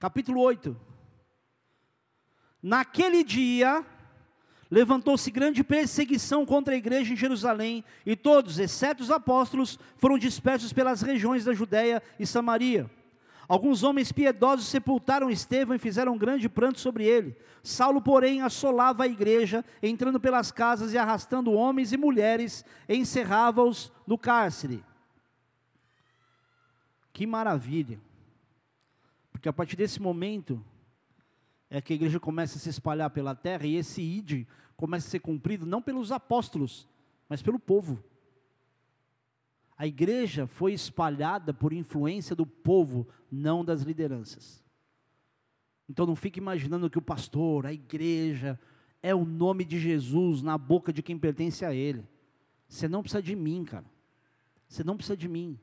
[0.00, 0.74] Capítulo 8.
[2.62, 3.84] Naquele dia,
[4.70, 10.72] levantou-se grande perseguição contra a igreja em Jerusalém, e todos, exceto os apóstolos, foram dispersos
[10.72, 12.90] pelas regiões da Judéia e Samaria.
[13.46, 17.36] Alguns homens piedosos sepultaram Estevão e fizeram um grande pranto sobre ele.
[17.62, 24.16] Saulo, porém, assolava a igreja, entrando pelas casas e arrastando homens e mulheres, encerrava-os no
[24.16, 24.82] cárcere.
[27.12, 28.00] Que maravilha!
[29.40, 30.62] Porque a partir desse momento,
[31.70, 35.10] é que a igreja começa a se espalhar pela terra e esse id começa a
[35.10, 36.86] ser cumprido não pelos apóstolos,
[37.26, 38.04] mas pelo povo.
[39.78, 44.62] A igreja foi espalhada por influência do povo, não das lideranças.
[45.88, 48.60] Então não fique imaginando que o pastor, a igreja,
[49.02, 52.06] é o nome de Jesus na boca de quem pertence a ele.
[52.68, 53.86] Você não precisa de mim, cara.
[54.68, 55.58] Você não precisa de mim.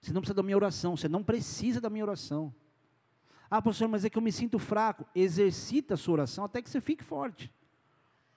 [0.00, 0.96] Você não precisa da minha oração.
[0.96, 2.52] Você não precisa da minha oração.
[3.50, 5.06] Ah, pastor, mas é que eu me sinto fraco.
[5.14, 7.50] Exercita a sua oração até que você fique forte.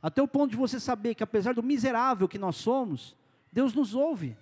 [0.02, 3.16] Até o ponto de você saber que apesar do miserável que nós somos,
[3.52, 4.38] Deus nos ouve.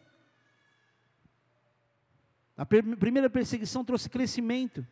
[2.58, 4.86] A primeira perseguição trouxe crescimento.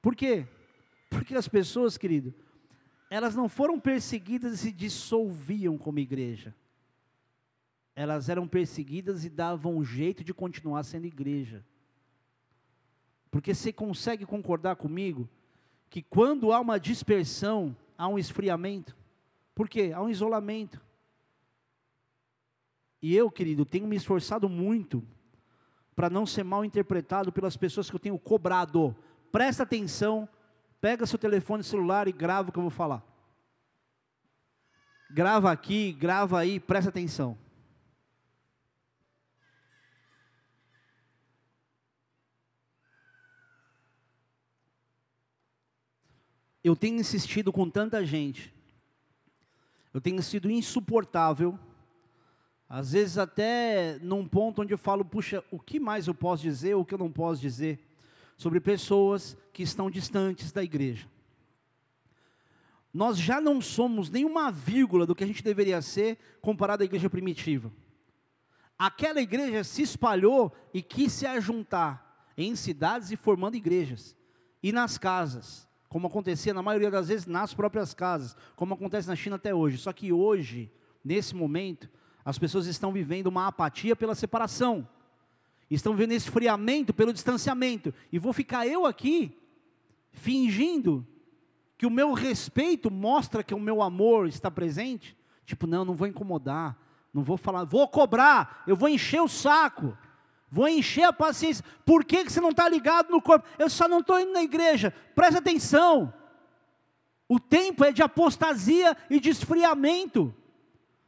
[0.00, 0.46] Por quê?
[1.08, 2.34] Porque as pessoas, querido,
[3.10, 6.54] elas não foram perseguidas e se dissolviam como igreja.
[7.94, 11.64] Elas eram perseguidas e davam um jeito de continuar sendo igreja.
[13.32, 15.26] Porque você consegue concordar comigo
[15.88, 18.94] que quando há uma dispersão, há um esfriamento.
[19.54, 19.90] Por quê?
[19.94, 20.78] Há um isolamento.
[23.00, 25.02] E eu, querido, tenho me esforçado muito
[25.96, 28.94] para não ser mal interpretado pelas pessoas que eu tenho cobrado.
[29.32, 30.28] Presta atenção,
[30.78, 33.02] pega seu telefone celular e grava o que eu vou falar.
[35.10, 37.38] Grava aqui, grava aí, presta atenção.
[46.62, 48.54] Eu tenho insistido com tanta gente,
[49.92, 51.58] eu tenho sido insuportável,
[52.68, 56.74] às vezes até num ponto onde eu falo, puxa, o que mais eu posso dizer,
[56.74, 57.78] o que eu não posso dizer,
[58.36, 61.06] sobre pessoas que estão distantes da igreja.
[62.92, 67.10] Nós já não somos nenhuma vírgula do que a gente deveria ser comparado à igreja
[67.10, 67.72] primitiva.
[68.78, 74.16] Aquela igreja se espalhou e quis se ajuntar em cidades e formando igrejas,
[74.62, 79.14] e nas casas como acontecia na maioria das vezes nas próprias casas, como acontece na
[79.14, 79.76] China até hoje.
[79.76, 80.72] Só que hoje,
[81.04, 81.86] nesse momento,
[82.24, 84.88] as pessoas estão vivendo uma apatia pela separação,
[85.70, 89.38] estão vivendo esfriamento pelo distanciamento, e vou ficar eu aqui,
[90.12, 91.06] fingindo
[91.76, 95.14] que o meu respeito mostra que o meu amor está presente,
[95.44, 96.74] tipo, não, não vou incomodar,
[97.12, 99.94] não vou falar, vou cobrar, eu vou encher o saco.
[100.54, 101.64] Vou encher a paciência.
[101.82, 103.48] Por que, que você não está ligado no corpo?
[103.58, 104.92] Eu só não estou indo na igreja.
[105.14, 106.12] Presta atenção.
[107.26, 110.34] O tempo é de apostasia e de esfriamento.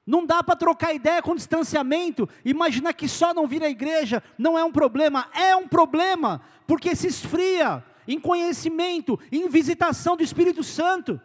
[0.06, 2.26] Não dá para trocar ideia com distanciamento.
[2.42, 5.28] Imaginar que só não vir à igreja não é um problema.
[5.34, 11.20] É um problema, porque se esfria em conhecimento, em visitação do Espírito Santo.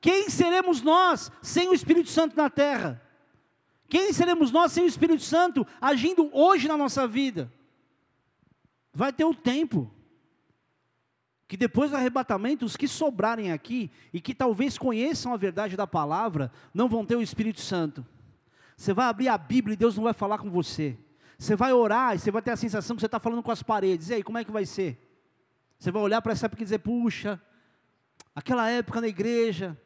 [0.00, 3.00] Quem seremos nós sem o Espírito Santo na terra?
[3.88, 7.48] Quem seremos nós sem o Espírito Santo agindo hoje na nossa vida?
[8.92, 9.90] Vai ter o tempo
[11.46, 15.84] que depois do arrebatamento, os que sobrarem aqui e que talvez conheçam a verdade da
[15.84, 18.06] palavra, não vão ter o Espírito Santo.
[18.76, 20.96] Você vai abrir a Bíblia e Deus não vai falar com você.
[21.36, 23.62] Você vai orar e você vai ter a sensação que você está falando com as
[23.62, 24.10] paredes.
[24.10, 24.96] E aí, como é que vai ser?
[25.78, 27.40] Você vai olhar para essa época e dizer: puxa,
[28.34, 29.76] aquela época na igreja,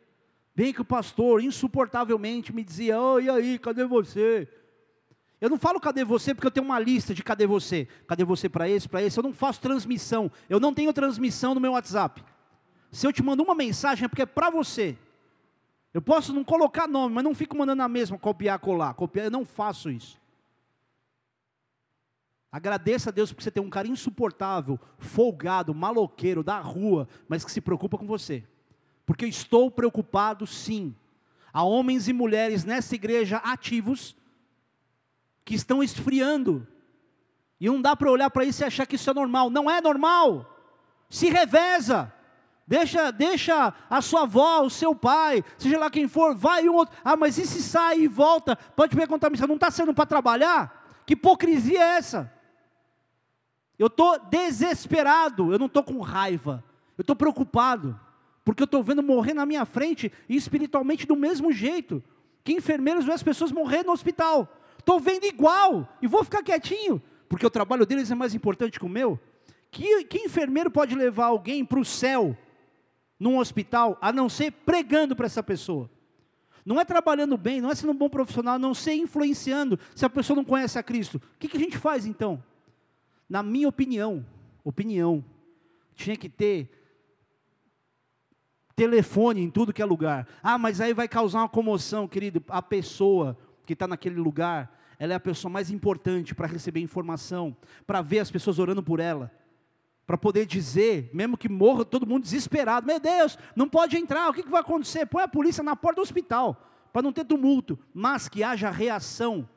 [0.54, 4.46] bem que o pastor insuportavelmente me dizia: oh, e aí, cadê você?
[5.44, 7.86] Eu não falo cadê você porque eu tenho uma lista de cadê você.
[8.06, 9.18] Cadê você para esse, para esse.
[9.18, 10.32] Eu não faço transmissão.
[10.48, 12.24] Eu não tenho transmissão no meu WhatsApp.
[12.90, 14.96] Se eu te mando uma mensagem é porque é para você.
[15.92, 18.94] Eu posso não colocar nome, mas não fico mandando a mesma, copiar, colar.
[18.94, 20.18] Copiar, eu não faço isso.
[22.50, 27.52] Agradeça a Deus porque você tem um cara insuportável, folgado, maloqueiro, da rua, mas que
[27.52, 28.42] se preocupa com você.
[29.04, 30.96] Porque eu estou preocupado sim.
[31.52, 34.16] Há homens e mulheres nessa igreja ativos
[35.44, 36.66] que estão esfriando.
[37.60, 39.50] E não dá para olhar para isso e achar que isso é normal.
[39.50, 40.50] Não é normal.
[41.08, 42.12] Se reveza.
[42.66, 46.96] Deixa, deixa a sua avó, o seu pai, seja lá quem for, vai um outro.
[47.04, 48.56] Ah, mas e se sai e volta?
[48.56, 51.02] Pode perguntar, você não está sendo para trabalhar?
[51.04, 52.32] Que hipocrisia é essa?
[53.78, 56.64] Eu estou desesperado, eu não estou com raiva,
[56.96, 58.00] eu estou preocupado,
[58.44, 62.02] porque eu estou vendo morrer na minha frente e espiritualmente do mesmo jeito.
[62.42, 64.48] Que enfermeiros vêem as pessoas morrer no hospital.
[64.84, 68.84] Estou vendo igual e vou ficar quietinho, porque o trabalho deles é mais importante que
[68.84, 69.18] o meu.
[69.70, 72.36] Que, que enfermeiro pode levar alguém para o céu
[73.18, 75.90] num hospital, a não ser pregando para essa pessoa.
[76.66, 80.10] Não é trabalhando bem, não é sendo um bom profissional, não ser influenciando, se a
[80.10, 81.16] pessoa não conhece a Cristo.
[81.16, 82.44] O que, que a gente faz então?
[83.26, 84.24] Na minha opinião,
[84.62, 85.24] opinião,
[85.94, 86.68] tinha que ter
[88.76, 90.28] telefone em tudo que é lugar.
[90.42, 92.44] Ah, mas aí vai causar uma comoção, querido.
[92.48, 97.56] A pessoa que está naquele lugar, ela é a pessoa mais importante para receber informação,
[97.86, 99.30] para ver as pessoas orando por ela
[100.06, 104.34] para poder dizer, mesmo que morra todo mundo desesperado, meu Deus, não pode entrar, o
[104.34, 105.06] que, que vai acontecer?
[105.06, 109.48] Põe a polícia na porta do hospital, para não ter tumulto, mas que haja reação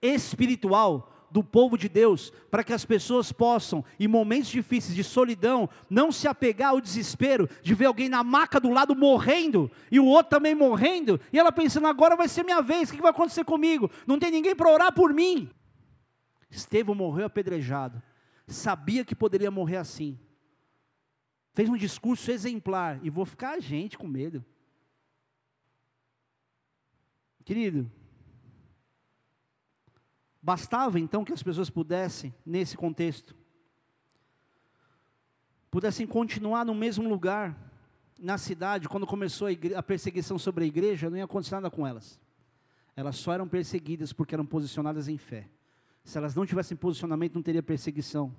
[0.00, 5.68] espiritual do povo de Deus, para que as pessoas possam, em momentos difíceis de solidão,
[5.88, 10.06] não se apegar ao desespero de ver alguém na maca do lado morrendo, e o
[10.06, 13.44] outro também morrendo, e ela pensando, agora vai ser minha vez, o que vai acontecer
[13.44, 13.90] comigo?
[14.06, 15.48] Não tem ninguém para orar por mim.
[16.50, 18.02] Estevão morreu apedrejado
[18.52, 20.18] sabia que poderia morrer assim.
[21.52, 24.44] Fez um discurso exemplar e vou ficar a gente com medo.
[27.44, 27.90] Querido,
[30.42, 33.34] bastava então que as pessoas pudessem, nesse contexto,
[35.70, 37.56] pudessem continuar no mesmo lugar,
[38.18, 41.86] na cidade, quando começou a, a perseguição sobre a igreja, não ia acontecer nada com
[41.86, 42.20] elas.
[42.94, 45.48] Elas só eram perseguidas porque eram posicionadas em fé.
[46.04, 48.34] Se elas não tivessem posicionamento, não teria perseguição.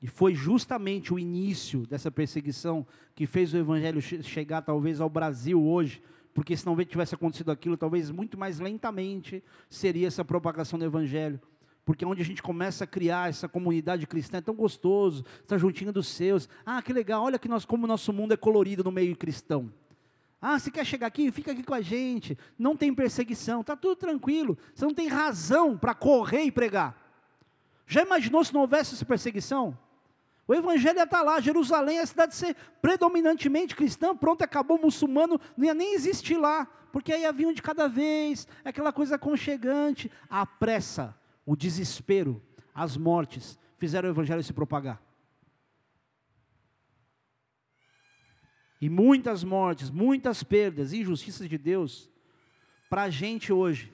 [0.00, 5.62] E foi justamente o início dessa perseguição que fez o evangelho chegar talvez ao Brasil
[5.62, 6.02] hoje,
[6.36, 11.40] porque se não tivesse acontecido aquilo, talvez muito mais lentamente seria essa propagação do evangelho.
[11.82, 15.56] Porque é onde a gente começa a criar essa comunidade cristã, é tão gostoso, está
[15.56, 16.46] juntinho dos seus.
[16.66, 19.72] Ah, que legal, olha que nós, como o nosso mundo é colorido no meio cristão.
[20.38, 21.32] Ah, você quer chegar aqui?
[21.32, 22.36] Fica aqui com a gente.
[22.58, 24.58] Não tem perseguição, está tudo tranquilo.
[24.74, 27.02] Você não tem razão para correr e pregar.
[27.86, 29.78] Já imaginou se não houvesse essa perseguição?
[30.48, 35.74] O evangelho estar lá, Jerusalém, a cidade ser predominantemente cristã, pronto, acabou muçulmano, não ia
[35.74, 41.18] nem existir lá, porque aí havia um de cada vez, aquela coisa aconchegante, a pressa,
[41.44, 42.40] o desespero,
[42.72, 45.02] as mortes, fizeram o evangelho se propagar.
[48.80, 52.08] E muitas mortes, muitas perdas, injustiças de Deus,
[52.88, 53.92] para a gente hoje,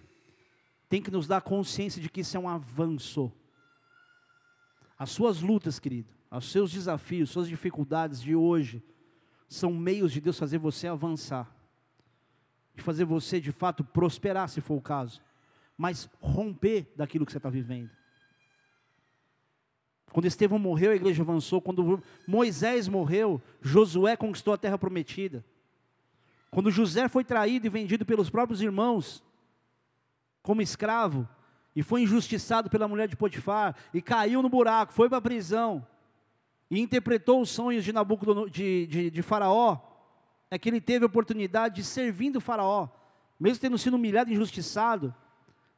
[0.87, 3.33] tem que nos dar consciência de que isso é um avanço.
[4.99, 8.83] As suas lutas, querido, os seus desafios, suas dificuldades de hoje,
[9.49, 11.55] são meios de Deus fazer você avançar,
[12.75, 15.21] de fazer você de fato prosperar, se for o caso,
[15.77, 17.91] mas romper daquilo que você está vivendo.
[20.13, 21.61] Quando Estevão morreu, a igreja avançou.
[21.61, 25.43] Quando Moisés morreu, Josué conquistou a terra prometida.
[26.51, 29.25] Quando José foi traído e vendido pelos próprios irmãos,
[30.43, 31.27] como escravo,
[31.75, 35.87] e foi injustiçado pela mulher de Potifar, e caiu no buraco, foi para a prisão,
[36.73, 39.79] e interpretou os sonhos de Nabucodonosor, de, de, de Faraó,
[40.51, 42.89] é que ele teve a oportunidade de servindo Faraó,
[43.39, 45.15] mesmo tendo sido humilhado e injustiçado,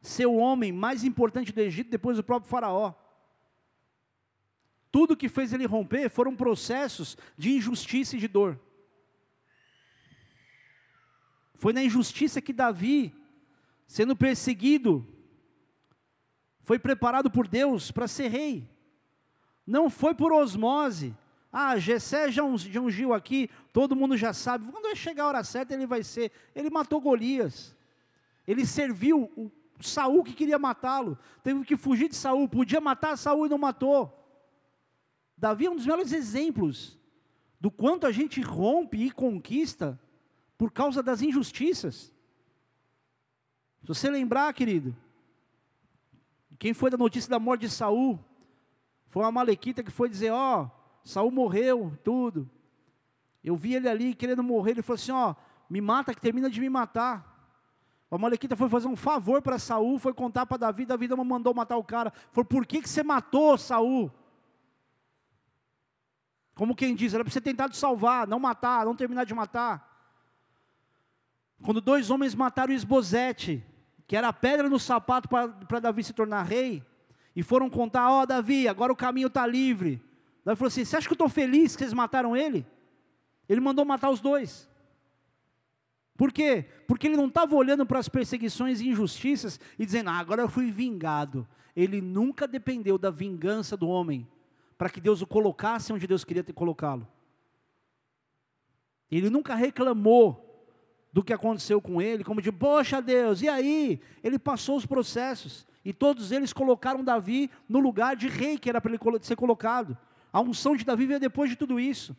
[0.01, 2.95] ser o homem mais importante do Egito depois do próprio Faraó.
[4.93, 8.61] Tudo que fez ele romper foram processos de injustiça e de dor.
[11.57, 13.13] Foi na injustiça que Davi,
[13.89, 15.05] sendo perseguido,
[16.61, 18.74] foi preparado por Deus para ser rei.
[19.67, 21.17] Não foi por osmose.
[21.53, 24.71] Ah, Gessé já ungiu aqui, todo mundo já sabe.
[24.71, 26.33] Quando vai chegar a hora certa, ele vai ser.
[26.55, 27.75] Ele matou Golias.
[28.47, 29.51] Ele serviu o
[29.81, 31.19] Saul que queria matá-lo.
[31.43, 32.49] Teve que fugir de Saul.
[32.49, 34.13] Podia matar Saul e não matou.
[35.37, 36.99] Davi é um dos melhores exemplos
[37.61, 39.99] do quanto a gente rompe e conquista
[40.59, 42.13] por causa das injustiças.
[43.81, 44.97] Se você lembrar, querido,
[46.59, 48.19] quem foi da notícia da morte de Saul?
[49.15, 50.71] Foi uma malequita que foi dizer, ó, oh,
[51.05, 52.51] Saul morreu, tudo.
[53.45, 55.37] Eu vi ele ali querendo morrer, ele falou assim, ó, oh,
[55.71, 57.55] me mata que termina de me matar.
[58.11, 61.55] A malequita foi fazer um favor para Saul, foi contar para Davi, Davi não mandou
[61.55, 62.13] matar o cara.
[62.33, 64.11] Falou, por que, que você matou Saul?
[66.57, 70.13] Como quem diz, era para você tentar te salvar, não matar, não terminar de matar.
[71.63, 73.65] Quando dois homens mataram Esbozete,
[74.09, 76.85] que era a pedra no sapato para Davi se tornar rei,
[77.35, 80.03] e foram contar, ó oh, Davi, agora o caminho está livre.
[80.45, 82.67] Davi falou assim, você acha que eu estou feliz que vocês mataram ele?
[83.49, 84.69] Ele mandou matar os dois.
[86.17, 86.67] Por quê?
[86.87, 90.49] Porque ele não estava olhando para as perseguições e injustiças e dizendo, ah, agora eu
[90.49, 91.47] fui vingado.
[91.75, 94.29] Ele nunca dependeu da vingança do homem
[94.79, 97.07] para que Deus o colocasse onde Deus queria colocá-lo.
[99.11, 100.41] Ele nunca reclamou
[101.13, 104.01] do que aconteceu com ele, como de, poxa Deus, e aí?
[104.23, 108.81] Ele passou os processos, e todos eles colocaram Davi no lugar de rei que era
[108.81, 109.97] para ele ser colocado.
[110.33, 112.17] A unção de Davi veio depois de tudo isso.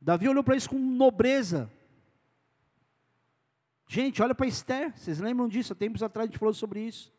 [0.00, 1.70] Davi olhou para isso com nobreza.
[3.86, 5.72] Gente, olha para Esther, vocês lembram disso?
[5.72, 7.12] Há tempos atrás a gente falou sobre isso.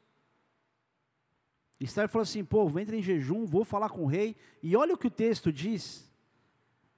[1.80, 4.36] Esther falou assim: pô, vou entrar em jejum, vou falar com o rei.
[4.62, 6.10] E olha o que o texto diz.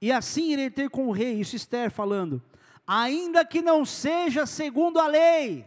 [0.00, 2.42] E assim irei ter com o rei, isso Esther falando,
[2.84, 5.64] ainda que não seja segundo a lei,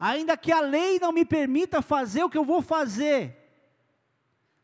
[0.00, 3.36] ainda que a lei não me permita fazer o que eu vou fazer,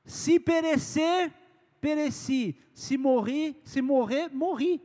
[0.02, 1.30] se perecer,
[1.78, 4.80] pereci, se morrer, se morrer, morri.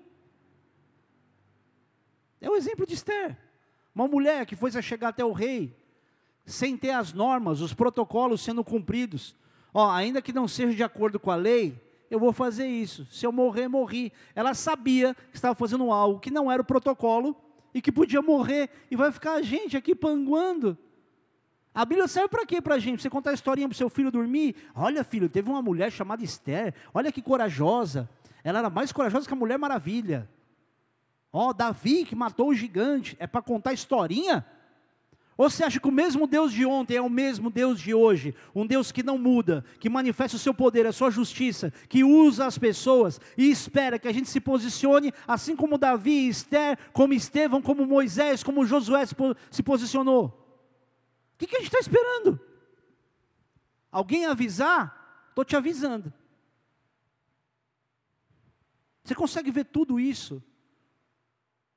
[2.42, 3.38] É o exemplo de Esther,
[3.96, 5.74] uma mulher que foi chegar até o rei,
[6.46, 9.36] sem ter as normas, os protocolos sendo cumpridos,
[9.74, 11.80] ó, ainda que não seja de acordo com a lei,
[12.10, 13.06] eu vou fazer isso.
[13.06, 14.12] Se eu morrer, morri.
[14.36, 17.38] Ela sabia que estava fazendo algo que não era o protocolo
[17.74, 20.78] e que podia morrer e vai ficar a gente aqui panguando.
[21.74, 23.02] A Bíblia serve para quê para a gente?
[23.02, 24.56] Você contar a historinha para o seu filho dormir?
[24.76, 26.74] Olha, filho, teve uma mulher chamada Esther.
[26.94, 28.10] Olha que corajosa.
[28.44, 30.30] Ela era mais corajosa que a Mulher Maravilha.
[31.32, 33.16] Ó, oh, Davi que matou o gigante.
[33.20, 34.46] É para contar historinha?
[35.42, 38.36] Ou você acha que o mesmo Deus de ontem é o mesmo Deus de hoje?
[38.54, 42.46] Um Deus que não muda, que manifesta o seu poder, a sua justiça, que usa
[42.46, 47.60] as pessoas e espera que a gente se posicione, assim como Davi, Esther, como Estevão,
[47.60, 49.04] como Moisés, como Josué
[49.50, 50.26] se posicionou.
[51.34, 52.40] O que, que a gente está esperando?
[53.92, 55.26] Alguém avisar?
[55.30, 56.14] Estou te avisando.
[59.04, 60.40] Você consegue ver tudo isso?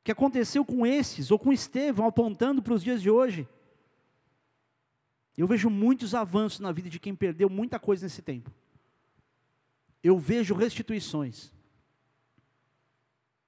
[0.04, 3.48] Que aconteceu com esses, ou com Estevão, apontando para os dias de hoje.
[5.36, 8.52] Eu vejo muitos avanços na vida de quem perdeu muita coisa nesse tempo.
[10.02, 11.50] Eu vejo restituições.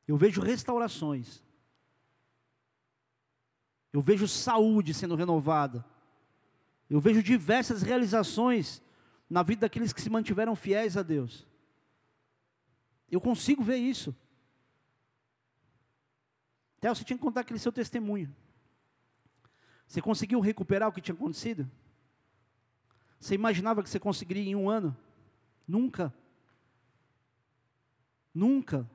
[0.08, 1.42] Eu vejo restaurações.
[3.92, 5.84] Eu vejo saúde sendo renovada.
[6.88, 8.80] Eu vejo diversas realizações
[9.28, 11.46] na vida daqueles que se mantiveram fiéis a Deus.
[13.10, 14.16] Eu consigo ver isso.
[16.86, 18.32] Theo, você tinha que contar aquele seu testemunho.
[19.88, 21.68] Você conseguiu recuperar o que tinha acontecido?
[23.18, 24.96] Você imaginava que você conseguiria em um ano?
[25.66, 26.14] Nunca.
[28.32, 28.88] Nunca.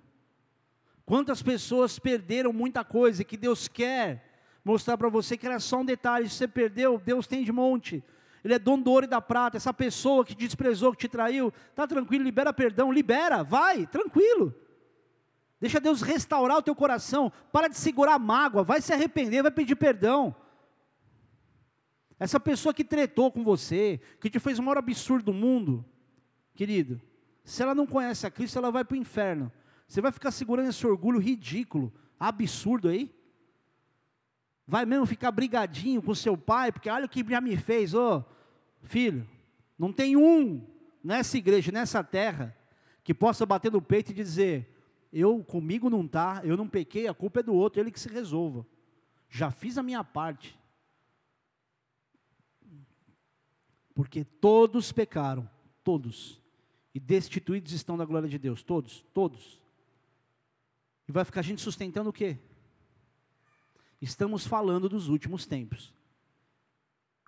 [1.05, 4.25] Quantas pessoas perderam muita coisa que Deus quer
[4.63, 6.29] mostrar para você que era só um detalhe.
[6.29, 8.01] Se você perdeu, Deus tem de monte.
[8.41, 9.57] Ele é dono do ouro e da prata.
[9.57, 14.55] Essa pessoa que te desprezou, que te traiu, tá tranquilo, libera perdão, libera, vai, tranquilo.
[15.61, 17.31] Deixa Deus restaurar o teu coração.
[17.51, 20.35] Para de segurar a mágoa, vai se arrepender, vai pedir perdão.
[22.19, 25.85] Essa pessoa que tretou com você, que te fez o maior absurdo do mundo,
[26.55, 26.99] querido,
[27.43, 29.51] se ela não conhece a Cristo, ela vai para o inferno.
[29.87, 33.13] Você vai ficar segurando esse orgulho ridículo, absurdo aí?
[34.65, 38.23] Vai mesmo ficar brigadinho com seu pai, porque olha o que já me fez, ô
[38.83, 39.27] filho,
[39.77, 40.65] não tem um
[41.03, 42.55] nessa igreja, nessa terra,
[43.03, 44.70] que possa bater no peito e dizer:
[45.11, 48.07] eu comigo não tá, eu não pequei, a culpa é do outro, ele que se
[48.07, 48.65] resolva.
[49.29, 50.57] Já fiz a minha parte.
[53.93, 55.49] Porque todos pecaram,
[55.83, 56.41] todos.
[56.93, 59.61] E destituídos estão da glória de Deus, todos, todos.
[61.07, 62.37] E vai ficar a gente sustentando o quê?
[64.01, 65.93] Estamos falando dos últimos tempos.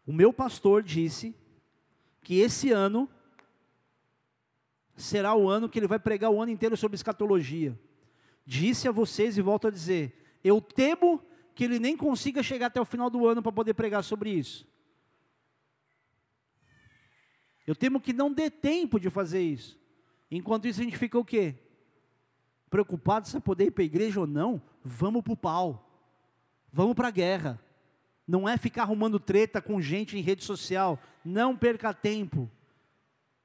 [0.05, 1.35] O meu pastor disse
[2.21, 3.09] que esse ano
[4.95, 7.77] será o ano que ele vai pregar o ano inteiro sobre escatologia.
[8.45, 11.23] Disse a vocês e volto a dizer: eu temo
[11.55, 14.67] que ele nem consiga chegar até o final do ano para poder pregar sobre isso.
[17.65, 19.79] Eu temo que não dê tempo de fazer isso.
[20.29, 21.55] Enquanto isso, a gente fica o quê?
[22.69, 24.61] Preocupado se poder ir para a igreja ou não?
[24.83, 25.89] Vamos para o pau.
[26.71, 27.61] Vamos para a guerra.
[28.27, 30.99] Não é ficar arrumando treta com gente em rede social.
[31.23, 32.49] Não perca tempo.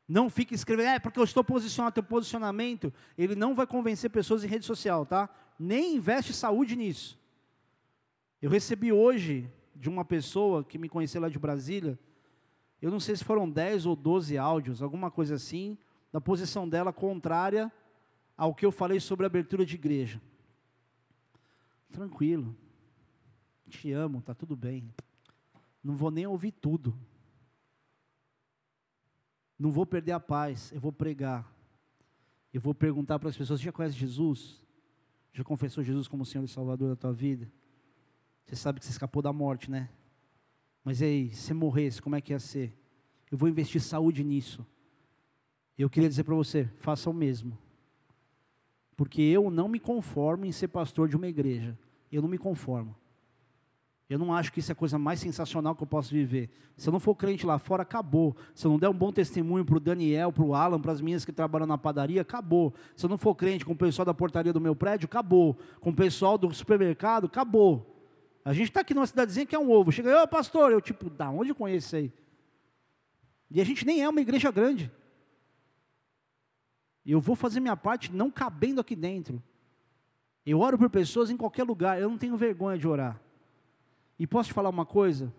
[0.09, 4.43] Não fique escrevendo, é porque eu estou posicionado, teu posicionamento, ele não vai convencer pessoas
[4.43, 5.29] em rede social, tá?
[5.59, 7.19] Nem investe saúde nisso.
[8.41, 11.99] Eu recebi hoje de uma pessoa que me conheceu lá de Brasília,
[12.81, 15.77] eu não sei se foram 10 ou 12 áudios, alguma coisa assim,
[16.11, 17.71] da posição dela contrária
[18.37, 20.23] ao que eu falei sobre abertura de igreja.
[21.91, 22.57] Tranquilo.
[23.69, 24.89] Te amo, tá tudo bem.
[25.83, 26.97] Não vou nem ouvir tudo.
[29.59, 31.53] Não vou perder a paz, eu vou pregar.
[32.53, 34.63] Eu vou perguntar para as pessoas: já conhece Jesus?
[35.33, 37.51] Já confessou Jesus como Senhor e Salvador da tua vida?
[38.45, 39.91] Você sabe que você escapou da morte, né?
[40.83, 42.73] Mas e aí, se morresse, como é que ia ser?
[43.31, 44.67] Eu vou investir saúde nisso.
[45.77, 47.59] Eu queria dizer para você: faça o mesmo.
[48.97, 51.79] Porque eu não me conformo em ser pastor de uma igreja.
[52.11, 52.97] Eu não me conformo.
[54.09, 56.49] Eu não acho que isso é a coisa mais sensacional que eu posso viver.
[56.79, 58.35] Se eu não for crente lá fora, acabou.
[58.55, 61.01] Se eu não der um bom testemunho para o Daniel, para o Alan, para as
[61.03, 62.73] minhas que trabalham na padaria, acabou.
[62.97, 65.59] Se eu não for crente com o pessoal da portaria do meu prédio, acabou.
[65.79, 67.95] Com o pessoal do supermercado, acabou.
[68.43, 69.93] A gente está aqui numa cidadezinha que é um ovo.
[69.93, 72.13] Chega, ô pastor, eu tipo, da onde eu conheço isso aí?
[73.51, 74.91] E a gente nem é uma igreja grande.
[77.05, 79.43] Eu vou fazer minha parte não cabendo aqui dentro.
[80.47, 83.21] Eu oro por pessoas em qualquer lugar, eu não tenho vergonha de orar.
[84.19, 85.33] E posso te falar uma coisa?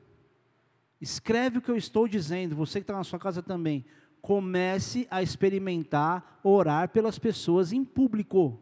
[1.01, 3.85] Escreve o que eu estou dizendo, você que está na sua casa também.
[4.21, 8.59] Comece a experimentar orar pelas pessoas em público.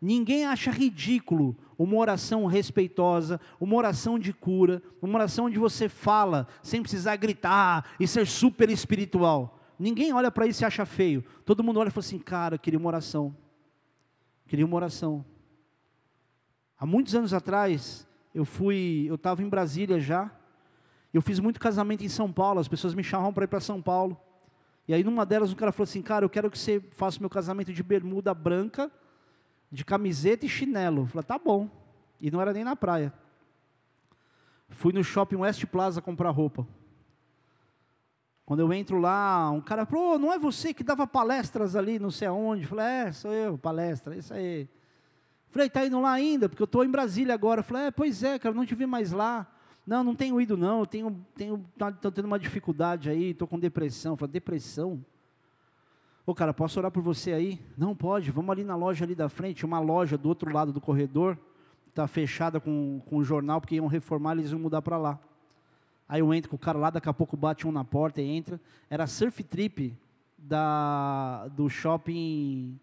[0.00, 6.46] Ninguém acha ridículo uma oração respeitosa, uma oração de cura, uma oração onde você fala
[6.62, 9.58] sem precisar gritar e ser super espiritual.
[9.78, 11.24] Ninguém olha para isso e acha feio.
[11.44, 13.36] Todo mundo olha e fala assim: cara, eu queria uma oração.
[14.46, 15.24] Queria uma oração.
[16.78, 18.05] Há muitos anos atrás,
[18.36, 20.30] eu fui, eu estava em Brasília já.
[21.12, 23.80] Eu fiz muito casamento em São Paulo, as pessoas me chamavam para ir para São
[23.80, 24.20] Paulo.
[24.86, 27.30] E aí numa delas o cara falou assim, cara, eu quero que você faça meu
[27.30, 28.92] casamento de bermuda branca,
[29.72, 31.02] de camiseta e chinelo.
[31.02, 31.70] Eu falei, tá bom.
[32.20, 33.10] E não era nem na praia.
[34.68, 36.68] Fui no shopping West Plaza comprar roupa.
[38.44, 41.98] Quando eu entro lá, um cara falou, oh, não é você que dava palestras ali,
[41.98, 42.64] não sei aonde.
[42.64, 44.68] Eu falei, é, sou eu, palestra, isso aí.
[45.50, 46.48] Falei, está indo lá ainda?
[46.48, 47.62] Porque eu estou em Brasília agora.
[47.62, 49.46] Falei, é, pois é, cara, não te vi mais lá.
[49.86, 53.56] Não, não tenho ido não, eu tenho, tenho, tá, tendo uma dificuldade aí, estou com
[53.56, 54.16] depressão.
[54.16, 55.04] Falei, depressão?
[56.26, 57.60] Ô cara, posso orar por você aí?
[57.78, 60.80] Não, pode, vamos ali na loja ali da frente, uma loja do outro lado do
[60.80, 61.38] corredor,
[61.88, 65.20] está fechada com, com o jornal, porque iam reformar, eles iam mudar para lá.
[66.08, 68.28] Aí eu entro com o cara lá, daqui a pouco bate um na porta e
[68.28, 68.60] entra.
[68.90, 69.96] Era surf trip
[70.36, 72.76] da, do shopping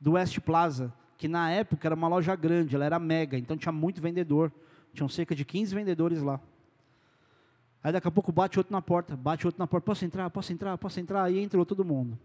[0.00, 3.72] do West Plaza que na época era uma loja grande, ela era mega, então tinha
[3.72, 4.52] muito vendedor.
[4.92, 6.40] Tinham cerca de 15 vendedores lá.
[7.82, 10.52] Aí daqui a pouco bate outro na porta, bate outro na porta, posso entrar, posso
[10.52, 12.18] entrar, posso entrar, aí entrou todo mundo.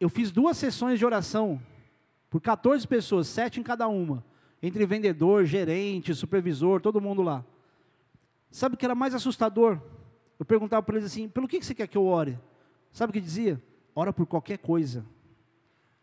[0.00, 1.60] Eu fiz duas sessões de oração,
[2.28, 4.24] por 14 pessoas, sete em cada uma,
[4.60, 7.44] entre vendedor, gerente, supervisor, todo mundo lá.
[8.50, 9.80] Sabe o que era mais assustador?
[10.38, 12.36] Eu perguntava para eles assim, pelo que você quer que eu ore?
[12.90, 13.62] Sabe o que dizia?
[13.94, 15.04] Ora por qualquer coisa.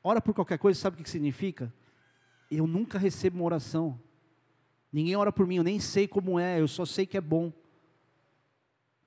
[0.03, 1.73] Ora por qualquer coisa, sabe o que significa?
[2.49, 3.99] Eu nunca recebo uma oração.
[4.91, 7.53] Ninguém ora por mim, eu nem sei como é, eu só sei que é bom.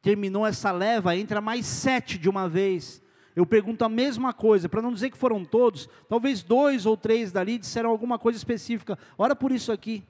[0.01, 3.03] Terminou essa leva, entra mais sete de uma vez.
[3.35, 7.33] Eu pergunto a mesma coisa, para não dizer que foram todos, talvez dois ou três
[7.33, 8.99] dali disseram alguma coisa específica.
[9.19, 10.05] Ora por isso aqui.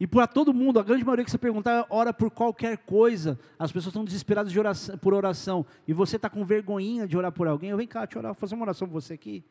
[0.00, 3.38] E para todo mundo, a grande maioria que você perguntar, ora por qualquer coisa.
[3.58, 5.66] As pessoas estão desesperadas de oração, por oração.
[5.88, 7.70] E você está com vergonhinha de orar por alguém.
[7.70, 9.44] Eu vem cá, te orar, fazer uma oração por você aqui.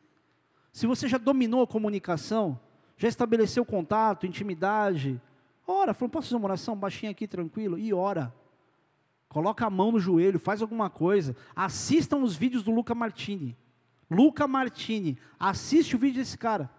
[0.72, 2.58] Se você já dominou a comunicação,
[2.96, 5.20] já estabeleceu contato, intimidade,
[5.66, 7.78] ora, falou, posso fazer uma oração baixinha aqui, tranquilo?
[7.78, 8.34] E ora.
[9.28, 11.36] Coloca a mão no joelho, faz alguma coisa.
[11.54, 13.54] Assistam os vídeos do Luca Martini.
[14.10, 16.70] Luca Martini, assiste o vídeo desse cara.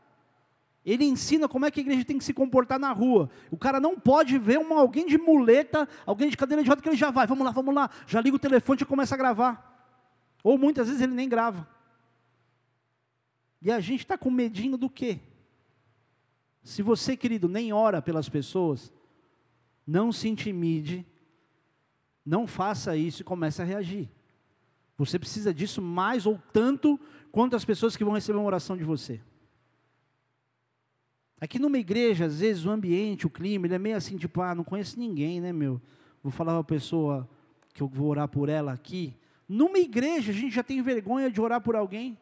[0.90, 3.30] Ele ensina como é que a igreja tem que se comportar na rua.
[3.52, 6.90] O cara não pode ver uma, alguém de muleta, alguém de cadeira de roda, que
[6.90, 7.92] ele já vai, vamos lá, vamos lá.
[8.08, 9.88] Já liga o telefone e começa a gravar.
[10.44, 11.70] Ou muitas vezes ele nem grava.
[13.62, 15.20] E a gente está com medinho do quê?
[16.64, 18.92] Se você, querido, nem ora pelas pessoas,
[19.86, 21.06] não se intimide,
[22.26, 24.10] não faça isso e comece a reagir.
[24.98, 27.00] Você precisa disso mais ou tanto
[27.32, 29.22] quanto as pessoas que vão receber uma oração de você.
[31.42, 34.54] Aqui numa igreja, às vezes o ambiente, o clima, ele é meio assim, tipo, ah,
[34.54, 35.82] não conheço ninguém, né, meu?
[36.22, 37.30] Vou falar para a pessoa
[37.74, 39.16] que eu vou orar por ela aqui.
[39.48, 42.18] Numa igreja, a gente já tem vergonha de orar por alguém.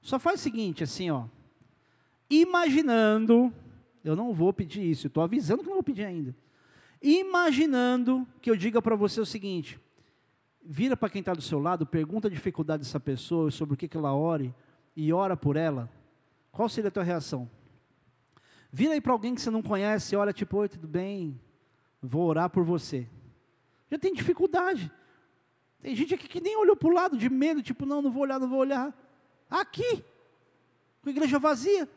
[0.00, 1.24] Só faz o seguinte, assim, ó.
[2.30, 3.52] Imaginando,
[4.04, 6.34] eu não vou pedir isso, estou avisando que não vou pedir ainda.
[7.02, 9.80] Imaginando que eu diga para você o seguinte:
[10.64, 13.88] vira para quem está do seu lado, pergunta a dificuldade dessa pessoa, sobre o que,
[13.88, 14.54] que ela ore,
[14.96, 15.90] e ora por ela.
[16.52, 17.48] Qual seria a tua reação?
[18.70, 21.40] Vira aí para alguém que você não conhece, olha tipo, oi, tudo bem?
[22.02, 23.08] Vou orar por você.
[23.90, 24.90] Já tem dificuldade.
[25.80, 28.22] Tem gente aqui que nem olhou para o lado de medo, tipo, não, não vou
[28.22, 28.92] olhar, não vou olhar.
[29.48, 30.04] Aqui,
[31.00, 31.88] com a igreja vazia.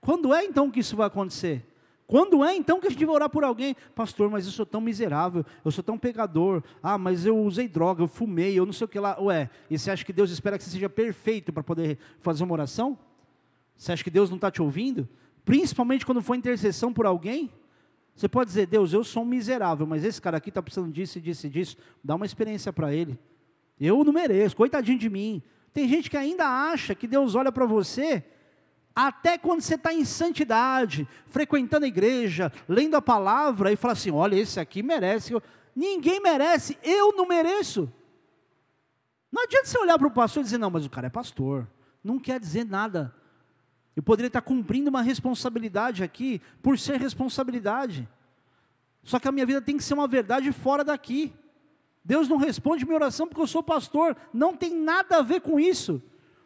[0.00, 1.66] Quando é então que isso vai acontecer?
[2.06, 3.74] Quando é então que a gente vai orar por alguém?
[3.94, 6.62] Pastor, mas eu sou tão miserável, eu sou tão pecador.
[6.82, 9.18] Ah, mas eu usei droga, eu fumei, eu não sei o que lá.
[9.18, 12.52] Ué, e você acha que Deus espera que você seja perfeito para poder fazer uma
[12.52, 12.98] oração?
[13.74, 15.08] Você acha que Deus não está te ouvindo?
[15.44, 17.52] Principalmente quando for intercessão por alguém?
[18.14, 21.20] Você pode dizer, Deus, eu sou um miserável, mas esse cara aqui está precisando disso,
[21.20, 21.76] disso disso.
[22.02, 23.18] Dá uma experiência para ele.
[23.78, 25.42] Eu não mereço, coitadinho de mim.
[25.72, 28.24] Tem gente que ainda acha que Deus olha para você
[28.94, 34.12] até quando você está em santidade, frequentando a igreja, lendo a palavra, e fala assim:
[34.12, 35.34] olha, esse aqui merece.
[35.74, 37.92] Ninguém merece, eu não mereço.
[39.32, 41.66] Não adianta você olhar para o pastor e dizer: não, mas o cara é pastor.
[42.04, 43.12] Não quer dizer nada.
[43.96, 48.08] Eu poderia estar cumprindo uma responsabilidade aqui, por ser responsabilidade.
[49.02, 51.32] Só que a minha vida tem que ser uma verdade fora daqui.
[52.04, 54.16] Deus não responde minha oração porque eu sou pastor.
[54.32, 56.02] Não tem nada a ver com isso.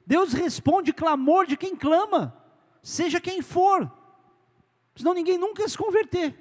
[0.06, 2.34] Deus responde clamor de quem clama,
[2.82, 3.90] seja quem for.
[4.96, 6.34] Senão ninguém nunca ia se converter.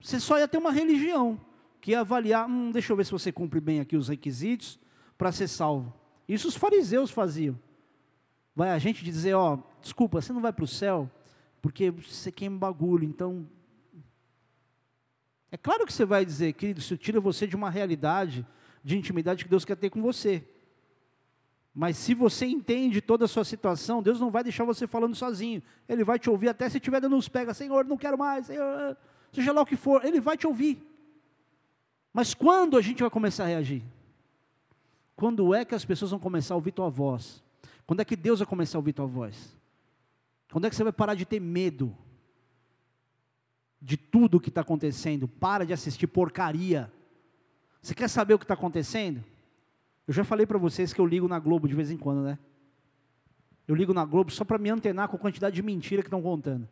[0.00, 1.40] Você só ia ter uma religião
[1.80, 4.78] que ia avaliar, hum, deixa eu ver se você cumpre bem aqui os requisitos
[5.16, 5.94] para ser salvo.
[6.28, 7.58] Isso os fariseus faziam.
[8.54, 11.10] Vai a gente dizer, ó, desculpa, você não vai para o céu
[11.60, 13.48] porque você queima bagulho, então
[15.50, 18.44] é claro que você vai dizer, querido, isso tira você de uma realidade
[18.82, 20.44] de intimidade que Deus quer ter com você.
[21.72, 25.62] Mas se você entende toda a sua situação, Deus não vai deixar você falando sozinho.
[25.88, 28.96] Ele vai te ouvir até se estiver dando uns pega, Senhor, não quero mais, Senhor,
[29.32, 30.84] seja lá o que for, Ele vai te ouvir.
[32.12, 33.82] Mas quando a gente vai começar a reagir?
[35.14, 37.43] Quando é que as pessoas vão começar a ouvir tua voz?
[37.86, 39.56] Quando é que Deus vai começar a ouvir tua voz?
[40.50, 41.96] Quando é que você vai parar de ter medo
[43.80, 45.28] de tudo o que está acontecendo?
[45.28, 46.90] Para de assistir porcaria.
[47.82, 49.22] Você quer saber o que está acontecendo?
[50.06, 52.38] Eu já falei para vocês que eu ligo na Globo de vez em quando, né?
[53.66, 56.22] Eu ligo na Globo só para me antenar com a quantidade de mentira que estão
[56.22, 56.68] contando.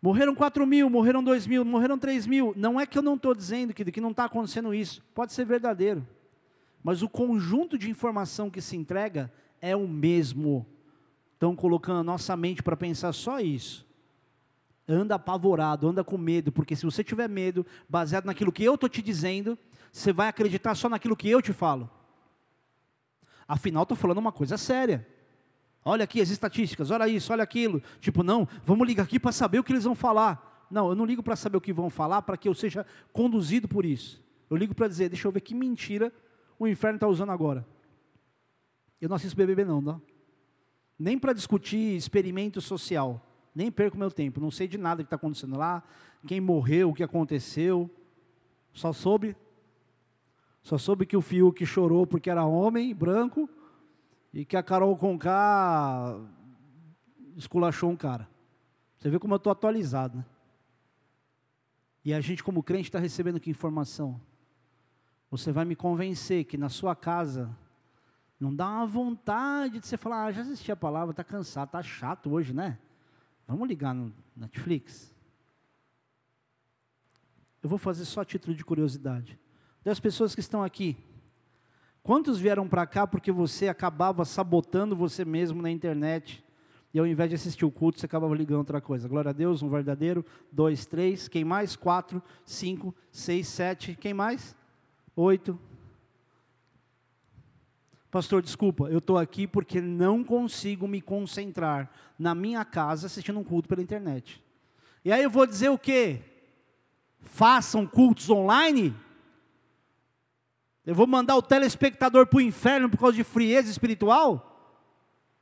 [0.00, 2.52] Morreram 4 mil, morreram 2 mil, morreram 3 mil.
[2.56, 5.02] Não é que eu não estou dizendo que, que não está acontecendo isso.
[5.14, 6.06] Pode ser verdadeiro.
[6.82, 10.66] Mas o conjunto de informação que se entrega é o mesmo.
[11.32, 13.86] Estão colocando a nossa mente para pensar só isso.
[14.88, 18.88] Anda apavorado, anda com medo, porque se você tiver medo, baseado naquilo que eu estou
[18.88, 19.58] te dizendo,
[19.90, 21.88] você vai acreditar só naquilo que eu te falo.
[23.46, 25.06] Afinal, estou falando uma coisa séria.
[25.84, 27.82] Olha aqui as estatísticas, olha isso, olha aquilo.
[28.00, 30.66] Tipo, não, vamos ligar aqui para saber o que eles vão falar.
[30.70, 33.68] Não, eu não ligo para saber o que vão falar, para que eu seja conduzido
[33.68, 34.22] por isso.
[34.48, 36.12] Eu ligo para dizer, deixa eu ver que mentira
[36.58, 37.66] o inferno está usando agora.
[39.04, 40.00] Eu não assisto BBB não, não.
[40.98, 43.20] Nem para discutir experimento social.
[43.54, 44.40] Nem perco meu tempo.
[44.40, 45.82] Não sei de nada que está acontecendo lá.
[46.26, 47.90] Quem morreu, o que aconteceu.
[48.72, 49.36] Só soube
[50.62, 53.46] só soube que o Fiuk chorou porque era homem, branco,
[54.32, 56.18] e que a Carol Conká
[57.36, 58.26] esculachou um cara.
[58.96, 60.24] Você vê como eu estou atualizado, né?
[62.02, 64.18] E a gente, como crente, está recebendo que informação?
[65.30, 67.54] Você vai me convencer que na sua casa
[68.38, 71.82] não dá uma vontade de você falar, ah, já assisti a palavra, está cansado, está
[71.82, 72.78] chato hoje, né?
[73.46, 75.14] Vamos ligar no Netflix?
[77.62, 79.38] Eu vou fazer só título de curiosidade
[79.82, 80.96] das pessoas que estão aqui.
[82.02, 86.44] Quantos vieram para cá porque você acabava sabotando você mesmo na internet,
[86.92, 89.08] e ao invés de assistir o culto, você acabava ligando outra coisa.
[89.08, 91.74] Glória a Deus, um verdadeiro, dois, três, quem mais?
[91.74, 94.56] Quatro, cinco, seis, sete, quem mais?
[95.16, 95.58] Oito.
[98.14, 103.42] Pastor, desculpa, eu estou aqui porque não consigo me concentrar na minha casa assistindo um
[103.42, 104.40] culto pela internet.
[105.04, 106.20] E aí eu vou dizer o quê?
[107.22, 108.94] Façam cultos online?
[110.86, 114.78] Eu vou mandar o telespectador para o inferno por causa de frieza espiritual?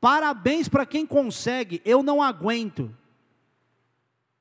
[0.01, 2.91] Parabéns para quem consegue, eu não aguento.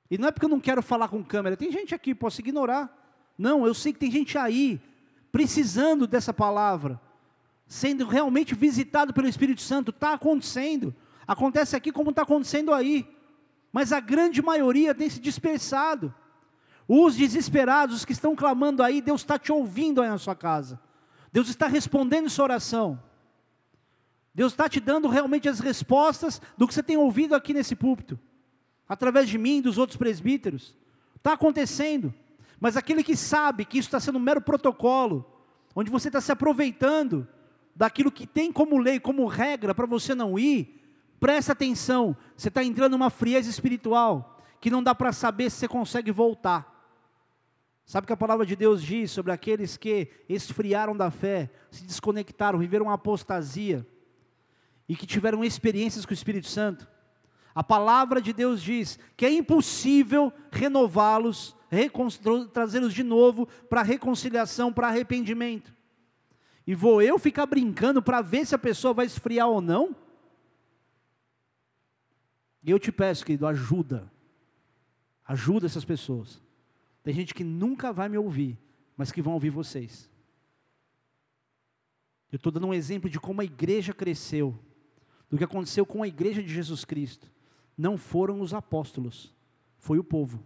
[0.10, 2.98] E não é porque eu não quero falar com câmera, tem gente aqui, posso ignorar.
[3.38, 4.80] Não, eu sei que tem gente aí,
[5.34, 6.98] precisando dessa palavra,
[7.72, 10.94] sendo realmente visitado pelo Espírito Santo, está acontecendo.
[11.26, 13.08] Acontece aqui como está acontecendo aí.
[13.72, 16.14] Mas a grande maioria tem se dispersado.
[16.86, 20.82] Os desesperados, os que estão clamando aí, Deus está te ouvindo aí na sua casa.
[21.32, 23.02] Deus está respondendo sua oração.
[24.36, 28.20] Deus está te dando realmente as respostas do que você tem ouvido aqui nesse púlpito,
[28.86, 30.76] através de mim, dos outros presbíteros.
[31.16, 32.14] Está acontecendo,
[32.60, 35.26] mas aquele que sabe que isso está sendo um mero protocolo,
[35.74, 37.26] onde você está se aproveitando
[37.76, 40.82] daquilo que tem como lei, como regra para você não ir,
[41.20, 45.68] presta atenção, você está entrando numa frieza espiritual, que não dá para saber se você
[45.68, 46.70] consegue voltar.
[47.86, 52.60] Sabe que a palavra de Deus diz sobre aqueles que esfriaram da fé, se desconectaram,
[52.60, 53.86] viveram uma apostasia,
[54.88, 56.88] e que tiveram experiências com o Espírito Santo,
[57.54, 61.56] a palavra de Deus diz que é impossível renová-los,
[62.54, 65.74] trazê-los de novo para reconciliação, para arrependimento.
[66.66, 69.96] E vou eu ficar brincando para ver se a pessoa vai esfriar ou não?
[72.64, 74.12] E eu te peço, querido, ajuda.
[75.26, 76.42] Ajuda essas pessoas.
[77.04, 78.60] Tem gente que nunca vai me ouvir,
[78.96, 80.10] mas que vão ouvir vocês.
[82.32, 84.58] Eu estou dando um exemplo de como a igreja cresceu
[85.30, 87.32] do que aconteceu com a igreja de Jesus Cristo.
[87.78, 89.36] Não foram os apóstolos,
[89.78, 90.44] foi o povo.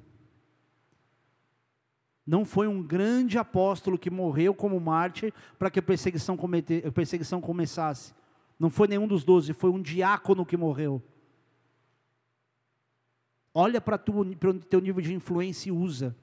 [2.25, 6.91] Não foi um grande apóstolo que morreu como mártir para que a perseguição, comete, a
[6.91, 8.13] perseguição começasse.
[8.59, 11.03] Não foi nenhum dos doze, foi um diácono que morreu.
[13.53, 16.15] Olha para o teu nível de influência e usa.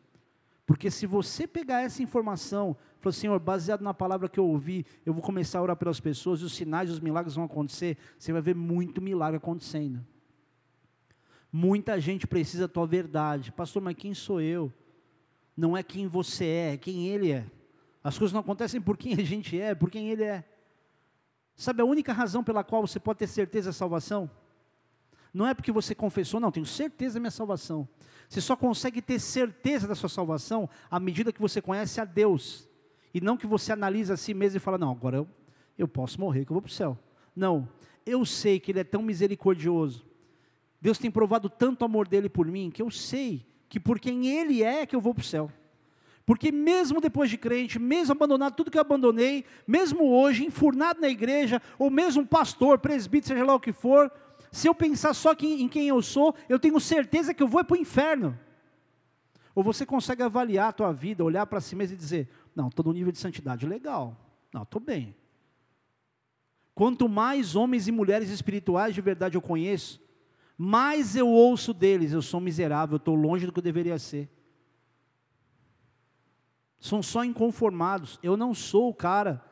[0.66, 5.12] Porque se você pegar essa informação, falar, Senhor, baseado na palavra que eu ouvi, eu
[5.12, 8.32] vou começar a orar pelas pessoas, e os sinais e os milagres vão acontecer, você
[8.32, 10.04] vai ver muito milagre acontecendo.
[11.52, 13.52] Muita gente precisa da tua verdade.
[13.52, 14.72] Pastor, mas quem sou eu?
[15.56, 17.46] Não é quem você é, é quem ele é.
[18.02, 20.44] As coisas não acontecem por quem a gente é, por quem ele é.
[21.54, 24.30] Sabe a única razão pela qual você pode ter certeza da salvação?
[25.32, 27.88] Não é porque você confessou, não, tenho certeza da minha salvação.
[28.28, 32.68] Você só consegue ter certeza da sua salvação à medida que você conhece a Deus.
[33.14, 35.28] E não que você analisa a si mesmo e fala, não, agora eu,
[35.78, 36.98] eu posso morrer, que eu vou para o céu.
[37.34, 37.68] Não,
[38.04, 40.04] eu sei que Ele é tão misericordioso.
[40.80, 44.62] Deus tem provado tanto amor dele por mim, que eu sei que por quem Ele
[44.62, 45.50] é, que eu vou para o céu.
[46.26, 51.08] Porque mesmo depois de crente, mesmo abandonado tudo que eu abandonei, mesmo hoje, enfurnado na
[51.08, 54.12] igreja, ou mesmo pastor, presbítero, seja lá o que for,
[54.50, 57.74] se eu pensar só em quem eu sou, eu tenho certeza que eu vou para
[57.74, 58.38] o inferno.
[59.54, 62.84] Ou você consegue avaliar a tua vida, olhar para si mesmo e dizer, não, estou
[62.84, 64.14] no nível de santidade legal,
[64.52, 65.16] não, estou bem.
[66.74, 69.98] Quanto mais homens e mulheres espirituais de verdade eu conheço,
[70.56, 74.28] mais eu ouço deles, eu sou miserável, eu estou longe do que eu deveria ser.
[76.78, 78.18] São só inconformados.
[78.22, 79.44] Eu não sou o cara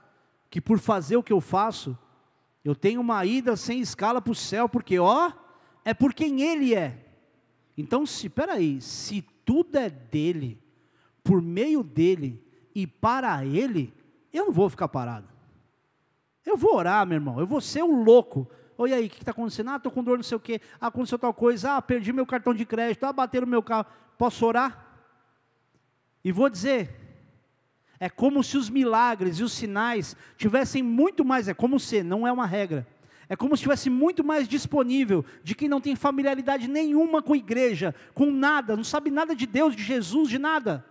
[0.48, 1.96] que por fazer o que eu faço,
[2.64, 5.32] eu tenho uma ida sem escala para o céu, porque ó,
[5.84, 7.06] é por quem Ele é.
[7.76, 10.62] Então, se, peraí, se tudo é dele,
[11.22, 12.44] por meio dele
[12.74, 13.92] e para ele,
[14.32, 15.28] eu não vou ficar parado.
[16.44, 18.48] Eu vou orar, meu irmão, eu vou ser o louco.
[18.80, 19.68] Oi aí, o que está acontecendo?
[19.68, 20.58] Ah, estou com dor, não sei o quê.
[20.80, 21.76] Ah, aconteceu tal coisa.
[21.76, 23.04] Ah, perdi meu cartão de crédito.
[23.04, 23.84] Ah, bateram meu carro.
[24.16, 25.04] Posso orar?
[26.24, 26.88] E vou dizer,
[27.98, 32.26] é como se os milagres e os sinais tivessem muito mais, é como se, não
[32.26, 32.86] é uma regra.
[33.28, 37.94] É como se estivesse muito mais disponível de quem não tem familiaridade nenhuma com igreja,
[38.14, 40.86] com nada, não sabe nada de Deus, de Jesus, de nada.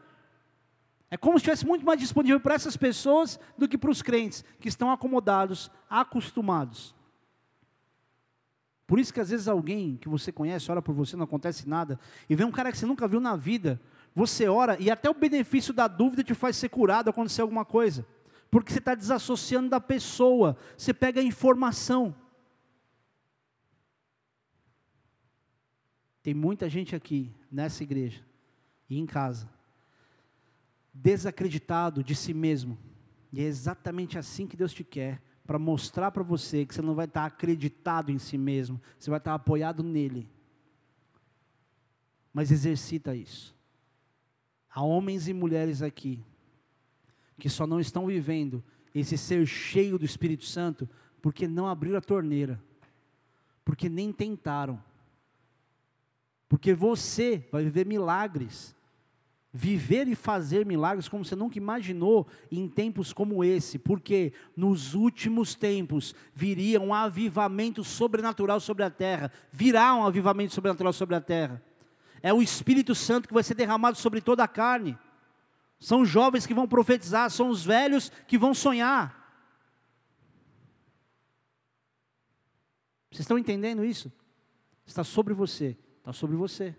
[1.09, 4.45] É como se estivesse muito mais disponível para essas pessoas do que para os crentes,
[4.59, 6.98] que estão acomodados, acostumados.
[8.89, 11.99] Por isso que às vezes alguém que você conhece ora por você, não acontece nada,
[12.27, 13.79] e vem um cara que você nunca viu na vida,
[14.15, 18.03] você ora e até o benefício da dúvida te faz ser curado acontecer alguma coisa.
[18.49, 22.15] Porque você está desassociando da pessoa, você pega a informação.
[26.23, 28.25] Tem muita gente aqui, nessa igreja
[28.89, 29.47] e em casa,
[30.91, 32.75] desacreditado de si mesmo.
[33.31, 36.93] E é exatamente assim que Deus te quer, para mostrar para você que você não
[36.93, 40.29] vai estar acreditado em si mesmo, você vai estar apoiado nele.
[42.31, 43.57] Mas exercita isso.
[44.69, 46.23] Há homens e mulheres aqui
[47.39, 48.63] que só não estão vivendo
[48.93, 50.87] esse ser cheio do Espírito Santo
[51.19, 52.63] porque não abriram a torneira,
[53.65, 54.79] porque nem tentaram.
[56.47, 58.75] Porque você vai viver milagres
[59.51, 65.55] viver e fazer milagres como você nunca imaginou em tempos como esse, porque nos últimos
[65.55, 71.63] tempos viria um avivamento sobrenatural sobre a terra, virá um avivamento sobrenatural sobre a terra.
[72.21, 74.97] É o Espírito Santo que vai ser derramado sobre toda a carne.
[75.79, 79.17] São os jovens que vão profetizar, são os velhos que vão sonhar.
[83.09, 84.11] Vocês estão entendendo isso?
[84.85, 86.75] Está sobre você, está sobre você.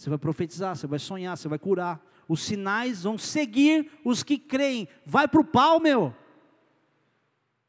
[0.00, 2.02] Você vai profetizar, você vai sonhar, você vai curar.
[2.26, 4.88] Os sinais vão seguir os que creem.
[5.04, 6.16] Vai para o pau, meu.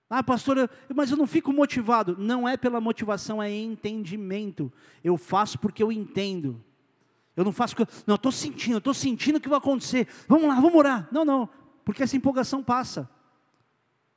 [0.10, 2.16] Ah, pastor, mas eu não fico motivado.
[2.18, 4.72] Não é pela motivação, é entendimento.
[5.04, 6.64] Eu faço porque eu entendo.
[7.36, 7.92] Eu não faço porque.
[8.08, 10.08] Não, eu estou sentindo, eu estou sentindo o que vai acontecer.
[10.26, 11.10] Vamos lá, vamos orar.
[11.12, 11.50] Não, não.
[11.84, 13.10] Porque essa empolgação passa.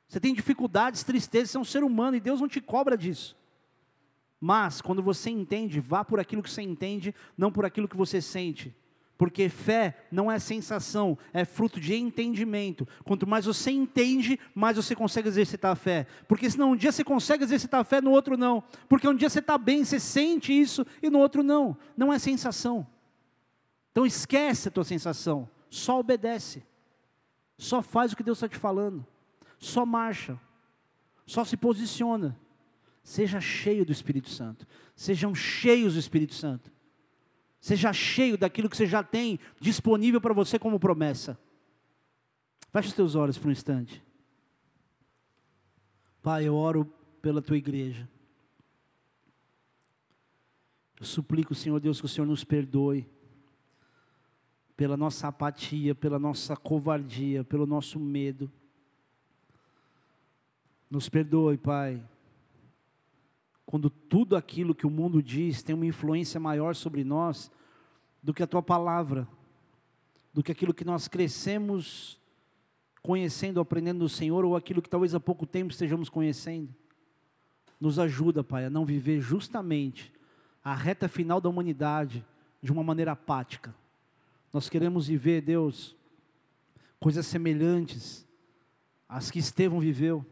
[0.07, 3.35] Você tem dificuldades, tristezas, você é um ser humano e Deus não te cobra disso.
[4.39, 8.21] Mas, quando você entende, vá por aquilo que você entende, não por aquilo que você
[8.21, 8.75] sente.
[9.17, 12.85] Porque fé não é sensação, é fruto de entendimento.
[13.05, 16.05] Quanto mais você entende, mais você consegue exercitar a fé.
[16.27, 18.61] Porque senão um dia você consegue exercitar a fé, no outro não.
[18.89, 21.77] Porque um dia você está bem, você sente isso, e no outro não.
[21.95, 22.85] Não é sensação.
[23.91, 26.63] Então esquece a tua sensação, só obedece.
[27.57, 29.05] Só faz o que Deus está te falando.
[29.57, 30.37] Só marcha.
[31.25, 32.37] Só se posiciona.
[33.05, 34.65] Seja cheio do Espírito Santo.
[34.95, 36.71] Sejam cheios do Espírito Santo.
[37.61, 41.39] Seja cheio daquilo que você já tem disponível para você como promessa.
[42.71, 44.03] Feche os teus olhos por um instante.
[46.23, 46.85] Pai, eu oro
[47.21, 48.09] pela tua igreja.
[50.99, 53.07] Eu suplico, Senhor Deus, que o Senhor nos perdoe
[54.75, 58.51] pela nossa apatia, pela nossa covardia, pelo nosso medo.
[60.89, 62.03] Nos perdoe, Pai
[63.65, 67.51] quando tudo aquilo que o mundo diz tem uma influência maior sobre nós
[68.21, 69.27] do que a tua palavra,
[70.33, 72.19] do que aquilo que nós crescemos
[73.01, 76.73] conhecendo, aprendendo do Senhor, ou aquilo que talvez há pouco tempo estejamos conhecendo.
[77.79, 80.11] Nos ajuda, Pai, a não viver justamente
[80.63, 82.25] a reta final da humanidade
[82.61, 83.75] de uma maneira apática.
[84.51, 85.95] Nós queremos viver, Deus,
[86.99, 88.25] coisas semelhantes
[89.07, 90.25] às que Estevão viveu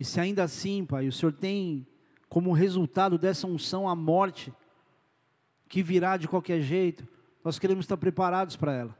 [0.00, 1.86] e se ainda assim, Pai, o Senhor tem
[2.26, 4.50] como resultado dessa unção a morte,
[5.68, 7.06] que virá de qualquer jeito,
[7.44, 8.98] nós queremos estar preparados para ela.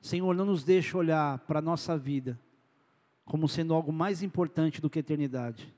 [0.00, 2.38] Senhor, não nos deixe olhar para a nossa vida
[3.24, 5.72] como sendo algo mais importante do que a eternidade.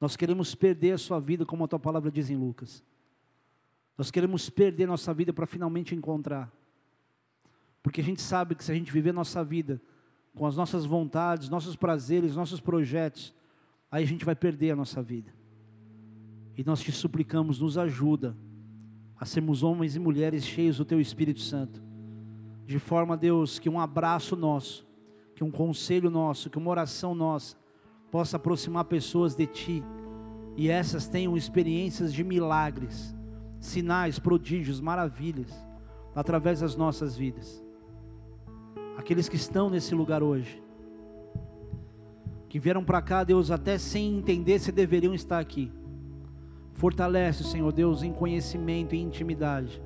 [0.00, 2.82] Nós queremos perder a sua vida, como a tua palavra diz em Lucas.
[3.96, 6.50] Nós queremos perder nossa vida para finalmente encontrar.
[7.82, 9.80] Porque a gente sabe que se a gente viver nossa vida
[10.38, 13.34] com as nossas vontades, nossos prazeres, nossos projetos,
[13.90, 15.34] aí a gente vai perder a nossa vida.
[16.56, 18.36] E nós te suplicamos, nos ajuda
[19.18, 21.82] a sermos homens e mulheres cheios do Teu Espírito Santo,
[22.64, 24.86] de forma, Deus, que um abraço nosso,
[25.34, 27.56] que um conselho nosso, que uma oração nossa,
[28.08, 29.82] possa aproximar pessoas de Ti,
[30.56, 33.14] e essas tenham experiências de milagres,
[33.58, 35.52] sinais, prodígios, maravilhas,
[36.14, 37.67] através das nossas vidas
[38.98, 40.60] aqueles que estão nesse lugar hoje,
[42.48, 45.70] que vieram para cá, Deus, até sem entender se deveriam estar aqui.
[46.74, 49.80] Fortalece, Senhor Deus, em conhecimento e intimidade,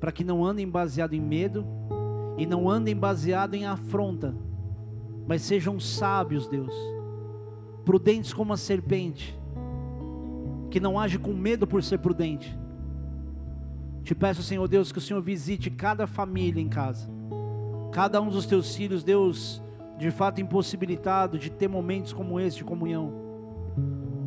[0.00, 1.64] para que não andem baseado em medo
[2.36, 4.34] e não andem baseado em afronta,
[5.28, 6.74] mas sejam sábios, Deus,
[7.84, 9.38] prudentes como a serpente,
[10.72, 12.58] que não age com medo por ser prudente.
[14.02, 17.13] Te peço, Senhor Deus, que o Senhor visite cada família em casa
[17.94, 19.62] cada um dos teus filhos, Deus,
[19.96, 23.12] de fato impossibilitado de ter momentos como esse de comunhão,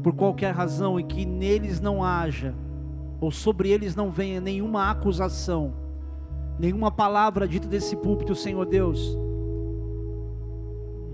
[0.02, 2.56] por qualquer razão, e que neles não haja,
[3.20, 5.74] ou sobre eles não venha nenhuma acusação,
[6.58, 9.18] nenhuma palavra dita desse púlpito, Senhor Deus,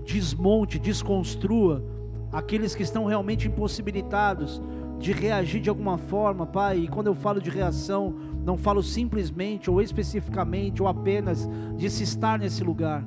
[0.04, 1.84] desmonte, desconstrua
[2.30, 4.62] aqueles que estão realmente impossibilitados
[5.00, 8.14] de reagir de alguma forma, Pai, e quando eu falo de reação,
[8.44, 13.02] não falo simplesmente ou especificamente ou apenas de se estar nesse lugar.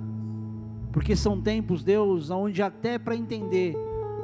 [0.91, 3.75] Porque são tempos, Deus, onde até para entender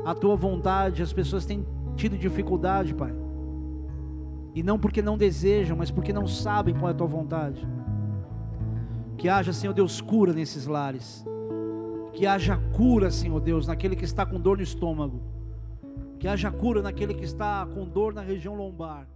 [0.03, 1.65] a tua vontade as pessoas têm
[1.95, 3.13] tido dificuldade, Pai.
[4.55, 7.65] E não porque não desejam, mas porque não sabem qual é a tua vontade.
[9.17, 11.23] Que haja, Senhor Deus, cura nesses lares.
[12.11, 15.21] Que haja cura, Senhor Deus, naquele que está com dor no estômago.
[16.19, 19.12] Que haja cura naquele que está com dor na região lombar